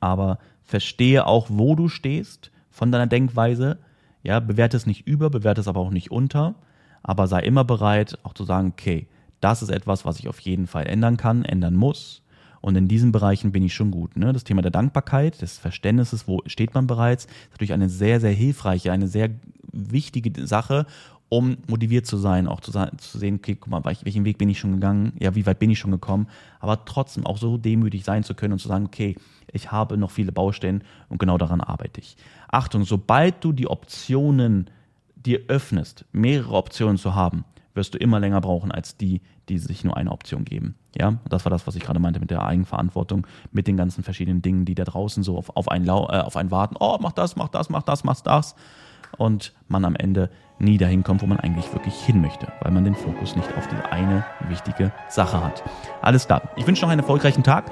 Aber 0.00 0.38
verstehe 0.62 1.26
auch, 1.26 1.48
wo 1.50 1.74
du 1.74 1.88
stehst 1.88 2.52
von 2.70 2.92
deiner 2.92 3.08
Denkweise. 3.08 3.78
Ja, 4.22 4.38
bewerte 4.38 4.76
es 4.76 4.86
nicht 4.86 5.06
über, 5.06 5.30
bewerte 5.30 5.60
es 5.60 5.68
aber 5.68 5.80
auch 5.80 5.90
nicht 5.90 6.10
unter 6.10 6.54
aber 7.08 7.26
sei 7.26 7.40
immer 7.40 7.64
bereit, 7.64 8.18
auch 8.22 8.34
zu 8.34 8.44
sagen, 8.44 8.74
okay, 8.76 9.06
das 9.40 9.62
ist 9.62 9.70
etwas, 9.70 10.04
was 10.04 10.18
ich 10.18 10.28
auf 10.28 10.38
jeden 10.40 10.66
Fall 10.66 10.86
ändern 10.86 11.16
kann, 11.16 11.42
ändern 11.42 11.74
muss. 11.74 12.22
Und 12.60 12.76
in 12.76 12.86
diesen 12.86 13.12
Bereichen 13.12 13.50
bin 13.50 13.62
ich 13.62 13.72
schon 13.72 13.90
gut. 13.90 14.14
Ne? 14.18 14.34
Das 14.34 14.44
Thema 14.44 14.60
der 14.60 14.70
Dankbarkeit, 14.70 15.40
des 15.40 15.56
Verständnisses, 15.56 16.28
wo 16.28 16.42
steht 16.44 16.74
man 16.74 16.86
bereits, 16.86 17.24
ist 17.24 17.52
natürlich 17.52 17.72
eine 17.72 17.88
sehr, 17.88 18.20
sehr 18.20 18.32
hilfreiche, 18.32 18.92
eine 18.92 19.08
sehr 19.08 19.30
wichtige 19.72 20.46
Sache, 20.46 20.84
um 21.30 21.56
motiviert 21.66 22.04
zu 22.04 22.18
sein, 22.18 22.46
auch 22.46 22.60
zu, 22.60 22.72
zu 22.72 23.18
sehen, 23.18 23.36
okay, 23.36 23.56
guck 23.58 23.70
mal, 23.70 23.84
welchen 23.86 24.26
Weg 24.26 24.36
bin 24.36 24.50
ich 24.50 24.58
schon 24.58 24.72
gegangen, 24.72 25.14
ja, 25.18 25.34
wie 25.34 25.46
weit 25.46 25.60
bin 25.60 25.70
ich 25.70 25.78
schon 25.78 25.92
gekommen, 25.92 26.26
aber 26.60 26.84
trotzdem 26.84 27.24
auch 27.24 27.38
so 27.38 27.56
demütig 27.56 28.04
sein 28.04 28.22
zu 28.22 28.34
können 28.34 28.52
und 28.52 28.58
zu 28.58 28.68
sagen, 28.68 28.84
okay, 28.84 29.16
ich 29.50 29.72
habe 29.72 29.96
noch 29.96 30.10
viele 30.10 30.32
Baustellen 30.32 30.84
und 31.08 31.18
genau 31.18 31.38
daran 31.38 31.62
arbeite 31.62 32.02
ich. 32.02 32.18
Achtung, 32.48 32.84
sobald 32.84 33.42
du 33.42 33.52
die 33.52 33.66
Optionen 33.66 34.68
dir 35.24 35.42
öffnest, 35.48 36.04
mehrere 36.12 36.54
Optionen 36.54 36.96
zu 36.96 37.14
haben, 37.14 37.44
wirst 37.74 37.94
du 37.94 37.98
immer 37.98 38.20
länger 38.20 38.40
brauchen 38.40 38.72
als 38.72 38.96
die, 38.96 39.20
die 39.48 39.58
sich 39.58 39.84
nur 39.84 39.96
eine 39.96 40.12
Option 40.12 40.44
geben. 40.44 40.74
Ja, 40.98 41.18
das 41.28 41.44
war 41.44 41.50
das, 41.50 41.66
was 41.66 41.76
ich 41.76 41.82
gerade 41.82 42.00
meinte 42.00 42.20
mit 42.20 42.30
der 42.30 42.44
Eigenverantwortung, 42.44 43.26
mit 43.52 43.66
den 43.66 43.76
ganzen 43.76 44.02
verschiedenen 44.02 44.42
Dingen, 44.42 44.64
die 44.64 44.74
da 44.74 44.84
draußen 44.84 45.22
so 45.22 45.38
auf, 45.38 45.56
auf, 45.56 45.70
einen, 45.70 45.86
äh, 45.86 45.90
auf 45.90 46.36
einen 46.36 46.50
warten. 46.50 46.76
Oh, 46.80 46.98
mach 47.00 47.12
das, 47.12 47.36
mach 47.36 47.48
das, 47.48 47.70
mach 47.70 47.82
das, 47.82 48.04
mach 48.04 48.20
das. 48.20 48.54
und 49.16 49.54
man 49.68 49.84
am 49.84 49.96
Ende 49.96 50.30
nie 50.58 50.76
dahin 50.76 51.02
kommt, 51.02 51.22
wo 51.22 51.26
man 51.26 51.40
eigentlich 51.40 51.72
wirklich 51.72 51.94
hin 51.94 52.20
möchte, 52.20 52.48
weil 52.60 52.72
man 52.72 52.84
den 52.84 52.94
Fokus 52.94 53.36
nicht 53.36 53.48
auf 53.56 53.66
die 53.68 53.76
eine 53.90 54.24
wichtige 54.48 54.92
Sache 55.08 55.42
hat. 55.42 55.62
Alles 56.02 56.26
klar. 56.26 56.42
Ich 56.56 56.66
wünsche 56.66 56.82
noch 56.82 56.90
einen 56.90 57.00
erfolgreichen 57.00 57.42
Tag. 57.42 57.70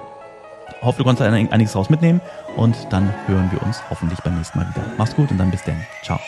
Hoffe, 0.83 0.99
du 0.99 1.05
konntest 1.05 1.29
einiges 1.29 1.73
daraus 1.73 1.91
mitnehmen 1.91 2.21
und 2.57 2.77
dann 2.91 3.13
hören 3.27 3.51
wir 3.51 3.63
uns 3.63 3.83
hoffentlich 3.91 4.21
beim 4.21 4.37
nächsten 4.37 4.59
Mal 4.59 4.69
wieder. 4.69 4.85
Mach's 4.97 5.15
gut 5.15 5.31
und 5.31 5.39
dann 5.39 5.51
bis 5.51 5.63
dann. 5.65 5.85
Ciao. 6.03 6.21